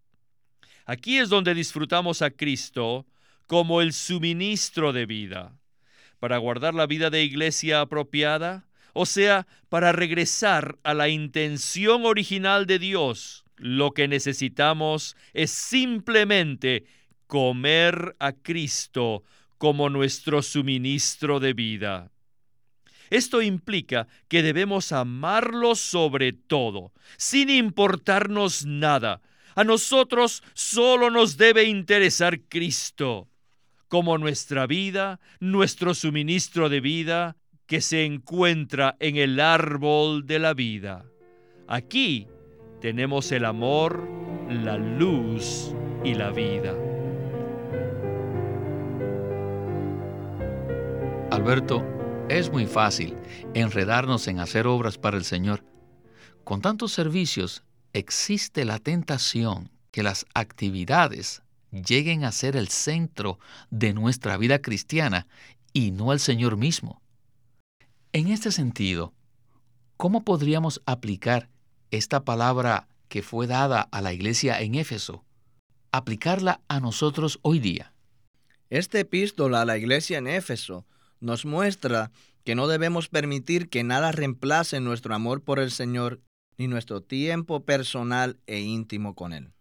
Aquí 0.84 1.18
es 1.18 1.28
donde 1.28 1.54
disfrutamos 1.54 2.22
a 2.22 2.30
Cristo 2.30 3.06
como 3.46 3.80
el 3.80 3.92
suministro 3.92 4.92
de 4.92 5.06
vida. 5.06 5.58
Para 6.18 6.38
guardar 6.38 6.74
la 6.74 6.86
vida 6.86 7.10
de 7.10 7.22
iglesia 7.22 7.80
apropiada, 7.80 8.66
o 8.92 9.06
sea, 9.06 9.46
para 9.68 9.92
regresar 9.92 10.78
a 10.82 10.94
la 10.94 11.08
intención 11.08 12.04
original 12.04 12.66
de 12.66 12.78
Dios, 12.78 13.44
lo 13.58 13.92
que 13.92 14.08
necesitamos 14.08 15.16
es 15.34 15.50
simplemente 15.50 16.84
comer 17.26 18.16
a 18.18 18.32
Cristo 18.32 19.24
como 19.58 19.90
nuestro 19.90 20.42
suministro 20.42 21.40
de 21.40 21.52
vida. 21.52 22.10
Esto 23.10 23.42
implica 23.42 24.06
que 24.28 24.42
debemos 24.42 24.92
amarlo 24.92 25.74
sobre 25.74 26.32
todo, 26.32 26.92
sin 27.16 27.50
importarnos 27.50 28.66
nada. 28.66 29.22
A 29.54 29.64
nosotros 29.64 30.42
solo 30.54 31.10
nos 31.10 31.36
debe 31.36 31.64
interesar 31.64 32.40
Cristo, 32.48 33.28
como 33.88 34.18
nuestra 34.18 34.66
vida, 34.66 35.20
nuestro 35.40 35.94
suministro 35.94 36.68
de 36.68 36.80
vida, 36.80 37.36
que 37.66 37.80
se 37.80 38.04
encuentra 38.04 38.96
en 39.00 39.16
el 39.16 39.40
árbol 39.40 40.26
de 40.26 40.38
la 40.38 40.54
vida. 40.54 41.04
Aquí 41.66 42.26
tenemos 42.80 43.32
el 43.32 43.44
amor, 43.44 44.08
la 44.48 44.76
luz 44.76 45.74
y 46.04 46.14
la 46.14 46.30
vida. 46.30 46.74
Alberto, 51.30 51.84
es 52.28 52.50
muy 52.50 52.66
fácil 52.66 53.16
enredarnos 53.54 54.28
en 54.28 54.38
hacer 54.38 54.66
obras 54.66 54.98
para 54.98 55.16
el 55.16 55.24
Señor. 55.24 55.64
Con 56.44 56.60
tantos 56.60 56.92
servicios 56.92 57.62
existe 57.92 58.64
la 58.64 58.78
tentación 58.78 59.70
que 59.90 60.02
las 60.02 60.26
actividades 60.34 61.42
lleguen 61.70 62.24
a 62.24 62.32
ser 62.32 62.56
el 62.56 62.68
centro 62.68 63.38
de 63.70 63.92
nuestra 63.92 64.36
vida 64.36 64.60
cristiana 64.60 65.26
y 65.72 65.90
no 65.90 66.12
el 66.12 66.20
Señor 66.20 66.56
mismo. 66.56 67.02
En 68.12 68.28
este 68.28 68.52
sentido, 68.52 69.12
¿cómo 69.96 70.24
podríamos 70.24 70.80
aplicar 70.86 71.48
esta 71.90 72.24
palabra 72.24 72.88
que 73.08 73.22
fue 73.22 73.46
dada 73.46 73.80
a 73.80 74.00
la 74.00 74.12
iglesia 74.12 74.60
en 74.60 74.74
Éfeso, 74.74 75.24
aplicarla 75.92 76.60
a 76.68 76.80
nosotros 76.80 77.38
hoy 77.42 77.58
día? 77.58 77.92
Esta 78.70 78.98
epístola 78.98 79.62
a 79.62 79.64
la 79.64 79.78
iglesia 79.78 80.18
en 80.18 80.26
Éfeso 80.26 80.86
nos 81.20 81.46
muestra 81.46 82.10
que 82.44 82.54
no 82.54 82.68
debemos 82.68 83.08
permitir 83.08 83.68
que 83.68 83.84
nada 83.84 84.12
reemplace 84.12 84.80
nuestro 84.80 85.14
amor 85.14 85.42
por 85.42 85.58
el 85.58 85.70
Señor 85.70 86.20
ni 86.56 86.66
nuestro 86.66 87.02
tiempo 87.02 87.64
personal 87.64 88.38
e 88.46 88.60
íntimo 88.60 89.14
con 89.14 89.32
Él. 89.32 89.52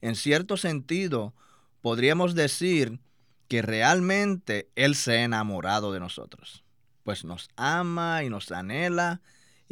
En 0.00 0.16
cierto 0.16 0.56
sentido, 0.56 1.34
podríamos 1.80 2.34
decir 2.34 3.00
que 3.48 3.62
realmente 3.62 4.68
Él 4.74 4.94
se 4.94 5.12
ha 5.12 5.24
enamorado 5.24 5.92
de 5.92 6.00
nosotros, 6.00 6.64
pues 7.04 7.24
nos 7.24 7.48
ama 7.56 8.24
y 8.24 8.30
nos 8.30 8.50
anhela 8.50 9.20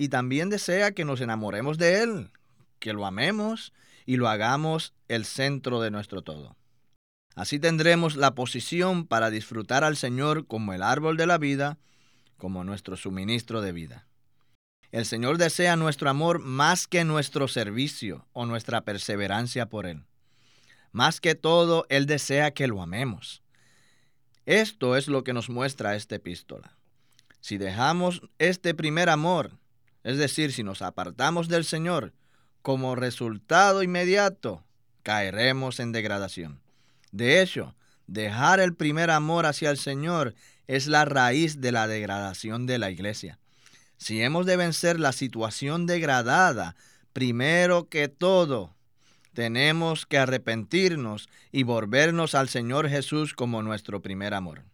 y 0.03 0.09
también 0.09 0.51
desea 0.51 0.91
que 0.91 1.05
nos 1.05 1.21
enamoremos 1.21 1.79
de 1.79 2.03
Él, 2.03 2.33
que 2.81 2.93
lo 2.93 3.07
amemos 3.07 3.73
y 4.05 4.17
lo 4.17 4.29
hagamos 4.29 4.95
el 5.07 5.25
centro 5.25 5.81
de 5.81 5.93
nuestro 5.93 6.23
todo. 6.23 6.57
Así 7.37 7.61
tendremos 7.61 8.17
la 8.17 8.35
posición 8.35 9.07
para 9.07 9.31
disfrutar 9.31 9.85
al 9.85 9.97
Señor 9.97 10.49
como 10.49 10.73
el 10.73 10.83
árbol 10.83 11.17
de 11.17 11.27
la 11.29 11.38
vida, 11.38 11.79
como 12.37 12.65
nuestro 12.65 12.97
suministro 12.97 13.61
de 13.61 13.71
vida. 13.71 14.09
El 14.91 15.07
Señor 15.07 15.38
desea 15.38 15.77
nuestro 15.77 16.11
amor 16.11 16.41
más 16.41 16.88
que 16.88 17.05
nuestro 17.05 17.47
servicio 17.47 18.27
o 18.33 18.45
nuestra 18.45 18.81
perseverancia 18.81 19.67
por 19.67 19.87
Él. 19.87 20.03
Más 20.91 21.21
que 21.21 21.37
todo, 21.37 21.87
Él 21.91 22.07
desea 22.07 22.51
que 22.51 22.67
lo 22.67 22.83
amemos. 22.83 23.41
Esto 24.47 24.97
es 24.97 25.07
lo 25.07 25.23
que 25.23 25.33
nos 25.33 25.49
muestra 25.49 25.95
esta 25.95 26.17
epístola. 26.17 26.77
Si 27.41 27.57
dejamos 27.57 28.23
este 28.41 28.75
primer 28.75 29.09
amor, 29.09 29.62
es 30.05 30.19
decir, 30.19 30.53
si 30.53 30.62
nos 30.62 30.83
apartamos 30.83 31.49
del 31.49 31.65
Señor, 31.65 32.12
como 32.62 32.95
resultado 32.95 33.83
inmediato, 33.83 34.65
caeremos 35.03 35.81
en 35.81 35.93
degradación. 35.93 36.61
De 37.11 37.43
hecho, 37.43 37.75
dejar 38.07 38.61
el 38.61 38.75
primer 38.75 39.11
amor 39.11 39.47
hacia 39.47 39.71
el 39.71 39.79
Señor 39.79 40.35
es 40.67 40.87
la 40.87 41.05
raíz 41.05 41.61
de 41.61 41.73
la 41.73 41.87
degradación 41.87 42.67
de 42.67 42.79
la 42.79 42.91
iglesia. 42.91 43.38
Si 43.97 44.23
hemos 44.23 44.47
de 44.47 44.57
vencer 44.57 44.99
la 44.99 45.12
situación 45.12 45.87
degradada, 45.87 46.77
primero 47.12 47.88
que 47.88 48.09
todo, 48.09 48.75
tenemos 49.35 50.07
que 50.07 50.19
arrepentirnos 50.19 51.29
y 51.53 51.62
volvernos 51.62 52.35
al 52.35 52.49
Señor 52.49 52.88
Jesús 52.88 53.35
como 53.35 53.62
nuestro 53.62 54.03
primer 54.03 54.35
amor. 54.35 54.65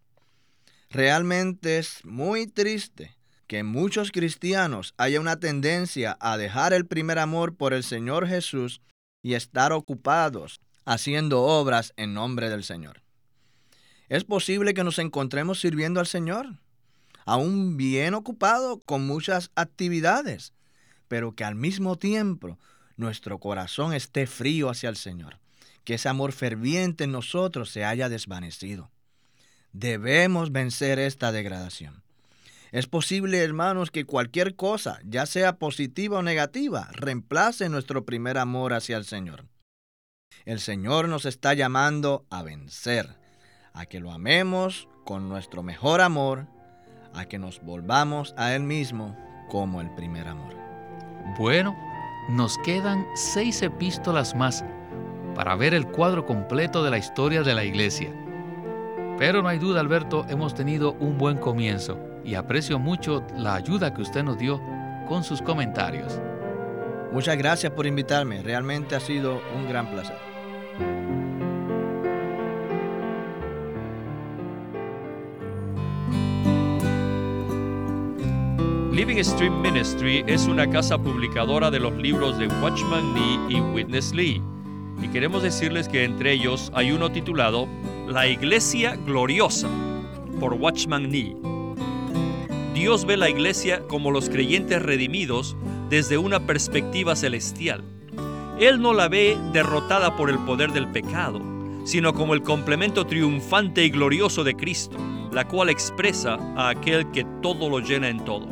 Realmente 0.91 1.79
es 1.79 2.05
muy 2.05 2.47
triste 2.47 3.18
que 3.49 3.59
en 3.59 3.67
muchos 3.67 4.13
cristianos 4.13 4.95
haya 4.99 5.21
una 5.21 5.41
tendencia 5.41 6.17
a 6.21 6.37
dejar 6.37 6.75
el 6.75 6.87
primer 6.87 7.19
amor 7.19 7.57
por 7.57 7.73
el 7.73 7.83
Señor 7.83 8.29
Jesús 8.29 8.83
y 9.23 9.35
estar 9.35 9.73
ocupados 9.73 10.61
haciendo 10.85 11.43
obras 11.43 11.95
en 11.97 12.13
nombre 12.15 12.51
del 12.51 12.63
Señor. 12.63 13.03
Es 14.11 14.25
posible 14.25 14.75
que 14.75 14.85
nos 14.85 14.99
encontremos 14.99 15.61
sirviendo 15.61 15.99
al 15.99 16.07
Señor, 16.07 16.59
aún 17.25 17.77
bien 17.79 18.15
ocupado 18.15 18.81
con 18.81 19.07
muchas 19.07 19.51
actividades, 19.55 20.53
pero 21.09 21.33
que 21.33 21.45
al 21.45 21.55
mismo 21.55 21.97
tiempo 21.97 22.59
nuestro 22.97 23.39
corazón 23.39 23.95
esté 23.95 24.27
frío 24.27 24.69
hacia 24.69 24.91
el 24.91 24.97
Señor, 24.97 25.39
que 25.85 25.95
ese 25.95 26.11
amor 26.11 26.33
ferviente 26.33 27.05
en 27.05 27.13
nosotros 27.13 27.71
se 27.71 27.85
haya 27.85 28.11
desvanecido. 28.11 28.91
Debemos 29.73 30.53
vencer 30.53 30.99
esta 30.99 31.33
degradación. 31.33 32.03
Es 32.71 32.87
posible, 32.87 33.43
hermanos, 33.43 33.91
que 33.91 34.05
cualquier 34.05 34.55
cosa, 34.55 35.01
ya 35.05 35.25
sea 35.25 35.57
positiva 35.57 36.19
o 36.19 36.23
negativa, 36.23 36.89
reemplace 36.93 37.69
nuestro 37.69 38.05
primer 38.05 38.37
amor 38.37 38.75
hacia 38.75 38.99
el 38.99 39.05
Señor. 39.05 39.47
El 40.45 40.61
Señor 40.61 41.09
nos 41.09 41.25
está 41.25 41.55
llamando 41.55 42.27
a 42.31 42.43
vencer, 42.43 43.17
a 43.73 43.87
que 43.87 44.01
lo 44.01 44.13
amemos 44.13 44.89
con 45.05 45.29
nuestro 45.29 45.63
mejor 45.63 46.03
amor 46.03 46.47
a 47.15 47.25
que 47.25 47.39
nos 47.39 47.63
volvamos 47.63 48.35
a 48.37 48.55
Él 48.55 48.63
mismo 48.63 49.17
como 49.49 49.81
el 49.81 49.91
primer 49.95 50.29
amor. 50.29 50.55
Bueno, 51.39 51.75
nos 52.29 52.59
quedan 52.59 53.07
seis 53.15 53.63
epístolas 53.63 54.35
más 54.35 54.63
para 55.35 55.57
ver 55.57 55.73
el 55.73 55.87
cuadro 55.87 56.27
completo 56.27 56.85
de 56.85 56.91
la 56.91 56.99
historia 56.99 57.43
de 57.43 57.55
la 57.55 57.65
iglesia. 57.65 58.13
Pero 59.17 59.43
no 59.43 59.49
hay 59.49 59.59
duda, 59.59 59.81
Alberto, 59.81 60.27
hemos 60.29 60.55
tenido 60.55 60.93
un 61.01 61.17
buen 61.17 61.39
comienzo 61.39 61.99
y 62.29 62.35
aprecio 62.35 62.79
mucho 62.79 63.25
la 63.39 63.55
ayuda 63.55 63.95
que 63.95 64.03
usted 64.03 64.23
nos 64.23 64.37
dio 64.37 64.61
con 65.09 65.25
sus 65.25 65.41
comentarios. 65.41 66.21
Muchas 67.11 67.39
gracias 67.39 67.73
por 67.73 67.87
invitarme, 67.87 68.43
realmente 68.43 68.95
ha 68.95 69.01
sido 69.01 69.41
un 69.57 69.67
gran 69.67 69.91
placer. 69.91 70.17
Living 78.93 79.25
Stream 79.25 79.63
Ministry 79.63 80.23
es 80.27 80.47
una 80.49 80.69
casa 80.69 80.99
publicadora 80.99 81.71
de 81.71 81.81
los 81.81 81.95
libros 81.95 82.37
de 82.39 82.49
Watchman 82.61 83.15
Nee 83.15 83.57
y 83.57 83.61
Witness 83.61 84.13
Lee. 84.13 84.43
Y 85.03 85.09
queremos 85.09 85.43
decirles 85.43 85.89
que 85.89 86.05
entre 86.05 86.33
ellos 86.33 86.71
hay 86.75 86.93
uno 86.93 87.11
titulado 87.11 87.67
La 88.07 88.27
Iglesia 88.27 88.97
Gloriosa 88.97 89.69
por 90.39 90.53
Watchman 90.53 91.09
Nee. 91.09 91.58
Dios 92.79 93.07
ve 93.07 93.17
la 93.17 93.29
iglesia 93.29 93.83
como 93.89 94.13
los 94.13 94.31
creyentes 94.31 94.81
redimidos 94.81 95.57
desde 95.91 96.17
una 96.17 96.47
perspectiva 96.47 97.17
celestial. 97.17 97.83
Él 98.61 98.81
no 98.81 98.95
la 98.95 99.09
ve 99.09 99.37
derrotada 99.53 100.17
por 100.17 100.31
el 100.31 100.39
poder 100.39 100.71
del 100.71 100.87
pecado, 100.87 101.41
sino 101.85 102.15
como 102.15 102.35
el 102.35 102.43
complemento 102.43 103.05
triunfante 103.05 103.85
y 103.85 103.91
glorioso 103.91 104.45
de 104.45 104.55
Cristo, 104.55 104.97
la 105.33 105.49
cual 105.49 105.71
expresa 105.71 106.39
a 106.57 106.69
aquel 106.69 107.11
que 107.11 107.27
todo 107.43 107.69
lo 107.69 107.81
llena 107.81 108.11
en 108.11 108.25
todo. 108.25 108.47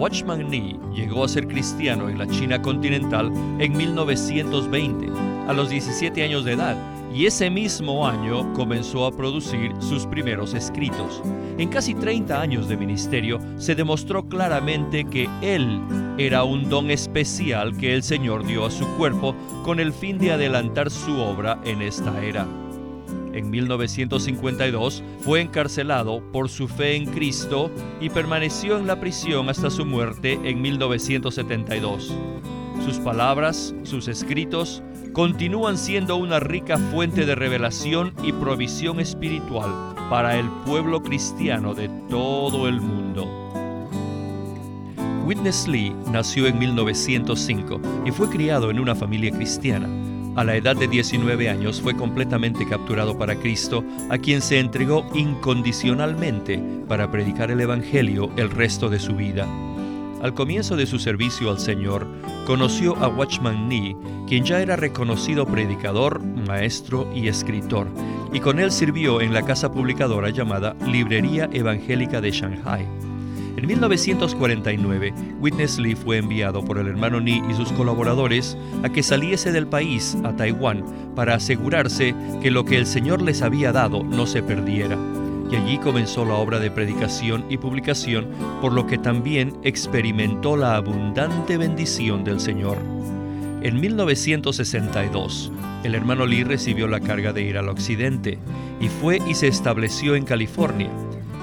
Watchman 0.00 0.48
Nee 0.48 0.78
llegó 0.94 1.24
a 1.24 1.28
ser 1.28 1.46
cristiano 1.46 2.08
en 2.08 2.18
la 2.18 2.26
China 2.26 2.62
continental 2.62 3.30
en 3.58 3.76
1920, 3.76 5.08
a 5.46 5.52
los 5.52 5.68
17 5.68 6.22
años 6.22 6.46
de 6.46 6.52
edad, 6.52 6.74
y 7.12 7.26
ese 7.26 7.50
mismo 7.50 8.06
año 8.06 8.52
comenzó 8.52 9.04
a 9.04 9.10
producir 9.10 9.72
sus 9.80 10.06
primeros 10.06 10.54
escritos. 10.54 11.22
En 11.58 11.68
casi 11.68 11.94
30 11.94 12.40
años 12.40 12.68
de 12.68 12.76
ministerio 12.76 13.38
se 13.56 13.74
demostró 13.74 14.24
claramente 14.28 15.04
que 15.04 15.28
él 15.42 15.80
era 16.18 16.44
un 16.44 16.68
don 16.68 16.90
especial 16.90 17.76
que 17.76 17.94
el 17.94 18.02
Señor 18.02 18.46
dio 18.46 18.64
a 18.64 18.70
su 18.70 18.86
cuerpo 18.96 19.34
con 19.64 19.80
el 19.80 19.92
fin 19.92 20.18
de 20.18 20.32
adelantar 20.32 20.90
su 20.90 21.16
obra 21.18 21.60
en 21.64 21.82
esta 21.82 22.22
era. 22.22 22.46
En 23.32 23.50
1952 23.50 25.02
fue 25.20 25.40
encarcelado 25.40 26.20
por 26.32 26.48
su 26.48 26.66
fe 26.66 26.96
en 26.96 27.06
Cristo 27.06 27.70
y 28.00 28.10
permaneció 28.10 28.76
en 28.76 28.86
la 28.86 28.98
prisión 29.00 29.48
hasta 29.48 29.70
su 29.70 29.86
muerte 29.86 30.38
en 30.44 30.60
1972. 30.60 32.12
Sus 32.84 32.98
palabras, 32.98 33.74
sus 33.84 34.08
escritos, 34.08 34.82
continúan 35.12 35.76
siendo 35.76 36.16
una 36.16 36.40
rica 36.40 36.78
fuente 36.78 37.26
de 37.26 37.34
revelación 37.34 38.12
y 38.22 38.32
provisión 38.32 39.00
espiritual 39.00 39.70
para 40.08 40.36
el 40.36 40.48
pueblo 40.64 41.02
cristiano 41.02 41.74
de 41.74 41.88
todo 42.08 42.68
el 42.68 42.80
mundo. 42.80 43.26
Witness 45.24 45.68
Lee 45.68 45.94
nació 46.10 46.46
en 46.46 46.58
1905 46.58 47.80
y 48.04 48.10
fue 48.10 48.28
criado 48.28 48.70
en 48.70 48.80
una 48.80 48.94
familia 48.94 49.30
cristiana. 49.30 49.88
A 50.36 50.44
la 50.44 50.56
edad 50.56 50.76
de 50.76 50.88
19 50.88 51.48
años 51.48 51.80
fue 51.80 51.96
completamente 51.96 52.66
capturado 52.66 53.18
para 53.18 53.36
Cristo, 53.36 53.84
a 54.10 54.18
quien 54.18 54.42
se 54.42 54.58
entregó 54.58 55.04
incondicionalmente 55.14 56.62
para 56.88 57.10
predicar 57.10 57.50
el 57.50 57.60
Evangelio 57.60 58.30
el 58.36 58.50
resto 58.50 58.88
de 58.88 58.98
su 58.98 59.14
vida. 59.14 59.46
Al 60.22 60.34
comienzo 60.34 60.76
de 60.76 60.86
su 60.86 60.98
servicio 60.98 61.50
al 61.50 61.58
Señor, 61.58 62.06
conoció 62.46 62.94
a 62.96 63.08
Watchman 63.08 63.68
Nee, 63.68 63.96
quien 64.28 64.44
ya 64.44 64.60
era 64.60 64.76
reconocido 64.76 65.46
predicador, 65.46 66.22
maestro 66.22 67.10
y 67.14 67.28
escritor, 67.28 67.88
y 68.30 68.40
con 68.40 68.58
él 68.58 68.70
sirvió 68.70 69.22
en 69.22 69.32
la 69.32 69.42
casa 69.42 69.72
publicadora 69.72 70.28
llamada 70.28 70.76
Librería 70.86 71.48
Evangélica 71.52 72.20
de 72.20 72.32
Shanghai. 72.32 72.86
En 73.56 73.66
1949, 73.66 75.14
Witness 75.40 75.78
Lee 75.78 75.94
fue 75.94 76.18
enviado 76.18 76.62
por 76.62 76.78
el 76.78 76.88
hermano 76.88 77.20
Nee 77.20 77.42
y 77.50 77.54
sus 77.54 77.72
colaboradores 77.72 78.58
a 78.82 78.90
que 78.90 79.02
saliese 79.02 79.52
del 79.52 79.66
país 79.66 80.18
a 80.22 80.36
Taiwán 80.36 80.84
para 81.16 81.34
asegurarse 81.34 82.14
que 82.42 82.50
lo 82.50 82.66
que 82.66 82.76
el 82.76 82.86
Señor 82.86 83.22
les 83.22 83.40
había 83.40 83.72
dado 83.72 84.04
no 84.04 84.26
se 84.26 84.42
perdiera 84.42 84.98
y 85.50 85.56
allí 85.56 85.78
comenzó 85.78 86.24
la 86.24 86.34
obra 86.34 86.58
de 86.58 86.70
predicación 86.70 87.44
y 87.48 87.56
publicación, 87.56 88.28
por 88.60 88.72
lo 88.72 88.86
que 88.86 88.98
también 88.98 89.58
experimentó 89.64 90.56
la 90.56 90.76
abundante 90.76 91.56
bendición 91.56 92.22
del 92.24 92.40
Señor. 92.40 92.78
En 93.62 93.80
1962, 93.80 95.52
el 95.84 95.94
hermano 95.94 96.24
Lee 96.24 96.44
recibió 96.44 96.86
la 96.86 97.00
carga 97.00 97.32
de 97.32 97.42
ir 97.42 97.58
al 97.58 97.68
occidente 97.68 98.38
y 98.80 98.88
fue 98.88 99.18
y 99.26 99.34
se 99.34 99.48
estableció 99.48 100.14
en 100.14 100.24
California. 100.24 100.90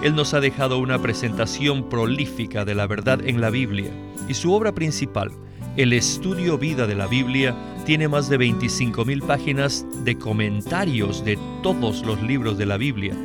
Él 0.02 0.16
nos 0.16 0.34
ha 0.34 0.40
dejado 0.40 0.80
una 0.80 1.00
presentación 1.00 1.90
prolífica 1.90 2.66
de 2.66 2.76
la 2.76 2.88
verdad 2.88 3.20
en 3.24 3.42
la 3.42 3.50
Biblia 3.50 3.92
y 4.28 4.34
su 4.34 4.54
obra 4.54 4.74
principal, 4.74 5.32
el 5.76 5.94
estudio 5.94 6.58
vida 6.58 6.88
de 6.88 6.96
la 6.96 7.08
Biblia, 7.08 7.56
tiene 7.86 8.08
más 8.08 8.30
de 8.30 8.40
25.000 8.40 9.26
páginas 9.26 9.86
de 10.04 10.18
comentarios 10.18 11.24
de 11.24 11.38
todos 11.62 12.04
los 12.06 12.22
libros 12.22 12.58
de 12.58 12.66
la 12.66 12.78
Biblia, 12.78 13.16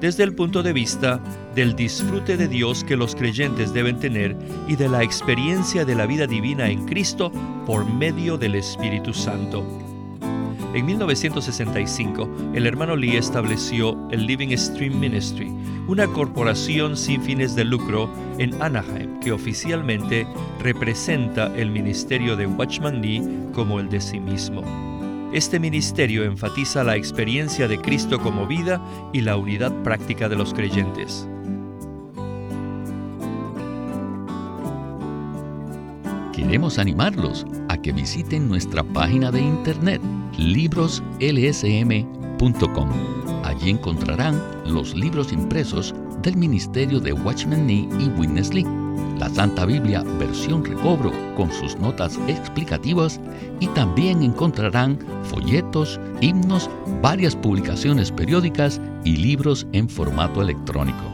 desde 0.00 0.24
el 0.24 0.34
punto 0.34 0.62
de 0.62 0.72
vista 0.72 1.20
del 1.54 1.76
disfrute 1.76 2.36
de 2.36 2.48
Dios 2.48 2.84
que 2.84 2.96
los 2.96 3.14
creyentes 3.14 3.72
deben 3.72 3.98
tener 3.98 4.36
y 4.66 4.76
de 4.76 4.88
la 4.88 5.02
experiencia 5.02 5.84
de 5.84 5.94
la 5.94 6.06
vida 6.06 6.26
divina 6.26 6.68
en 6.68 6.86
Cristo 6.86 7.30
por 7.66 7.84
medio 7.84 8.38
del 8.38 8.54
Espíritu 8.54 9.12
Santo. 9.12 9.64
En 10.72 10.86
1965, 10.86 12.28
el 12.54 12.64
hermano 12.64 12.94
Lee 12.94 13.16
estableció 13.16 13.98
el 14.12 14.26
Living 14.26 14.56
Stream 14.56 15.00
Ministry, 15.00 15.52
una 15.88 16.06
corporación 16.06 16.96
sin 16.96 17.20
fines 17.22 17.56
de 17.56 17.64
lucro 17.64 18.08
en 18.38 18.54
Anaheim 18.62 19.18
que 19.18 19.32
oficialmente 19.32 20.28
representa 20.60 21.52
el 21.56 21.70
ministerio 21.70 22.36
de 22.36 22.46
Watchman 22.46 23.02
Lee 23.02 23.22
como 23.52 23.80
el 23.80 23.90
de 23.90 24.00
sí 24.00 24.20
mismo. 24.20 24.62
Este 25.32 25.60
ministerio 25.60 26.24
enfatiza 26.24 26.82
la 26.82 26.96
experiencia 26.96 27.68
de 27.68 27.78
Cristo 27.78 28.20
como 28.20 28.48
vida 28.48 28.84
y 29.12 29.20
la 29.20 29.36
unidad 29.36 29.72
práctica 29.84 30.28
de 30.28 30.34
los 30.34 30.52
creyentes. 30.52 31.28
Queremos 36.32 36.80
animarlos 36.80 37.46
a 37.68 37.76
que 37.76 37.92
visiten 37.92 38.48
nuestra 38.48 38.82
página 38.82 39.30
de 39.30 39.40
internet 39.40 40.02
libroslsm.com. 40.36 42.88
Allí 43.44 43.70
encontrarán 43.70 44.42
los 44.66 44.96
libros 44.96 45.32
impresos 45.32 45.94
del 46.22 46.36
ministerio 46.36 46.98
de 46.98 47.12
Watchman 47.12 47.68
Nee 47.68 47.88
y 48.00 48.08
Witness 48.18 48.52
Lee 48.52 48.79
la 49.18 49.28
Santa 49.28 49.66
Biblia 49.66 50.02
versión 50.18 50.64
recobro 50.64 51.12
con 51.36 51.52
sus 51.52 51.78
notas 51.78 52.18
explicativas 52.26 53.20
y 53.60 53.66
también 53.68 54.22
encontrarán 54.22 54.98
folletos, 55.24 56.00
himnos, 56.20 56.70
varias 57.02 57.36
publicaciones 57.36 58.10
periódicas 58.10 58.80
y 59.04 59.16
libros 59.16 59.66
en 59.72 59.88
formato 59.88 60.40
electrónico. 60.40 61.04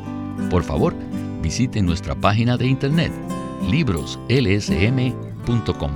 Por 0.51 0.63
favor, 0.63 0.95
visiten 1.43 1.87
nuestra 1.87 2.15
página 2.15 2.57
de 2.57 2.67
internet 2.67 3.13
libroslsm.com. 3.69 5.91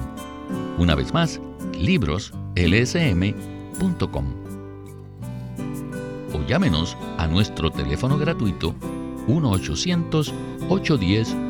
Una 0.79 0.94
vez 0.94 1.14
más, 1.14 1.40
libroslsm.com. 1.79 4.24
O 6.33 6.46
llámenos 6.46 6.96
a 7.18 7.26
nuestro 7.26 7.70
teléfono 7.70 8.16
gratuito 8.18 8.74
1 9.26 9.50
800 9.50 10.33
810 10.68 11.49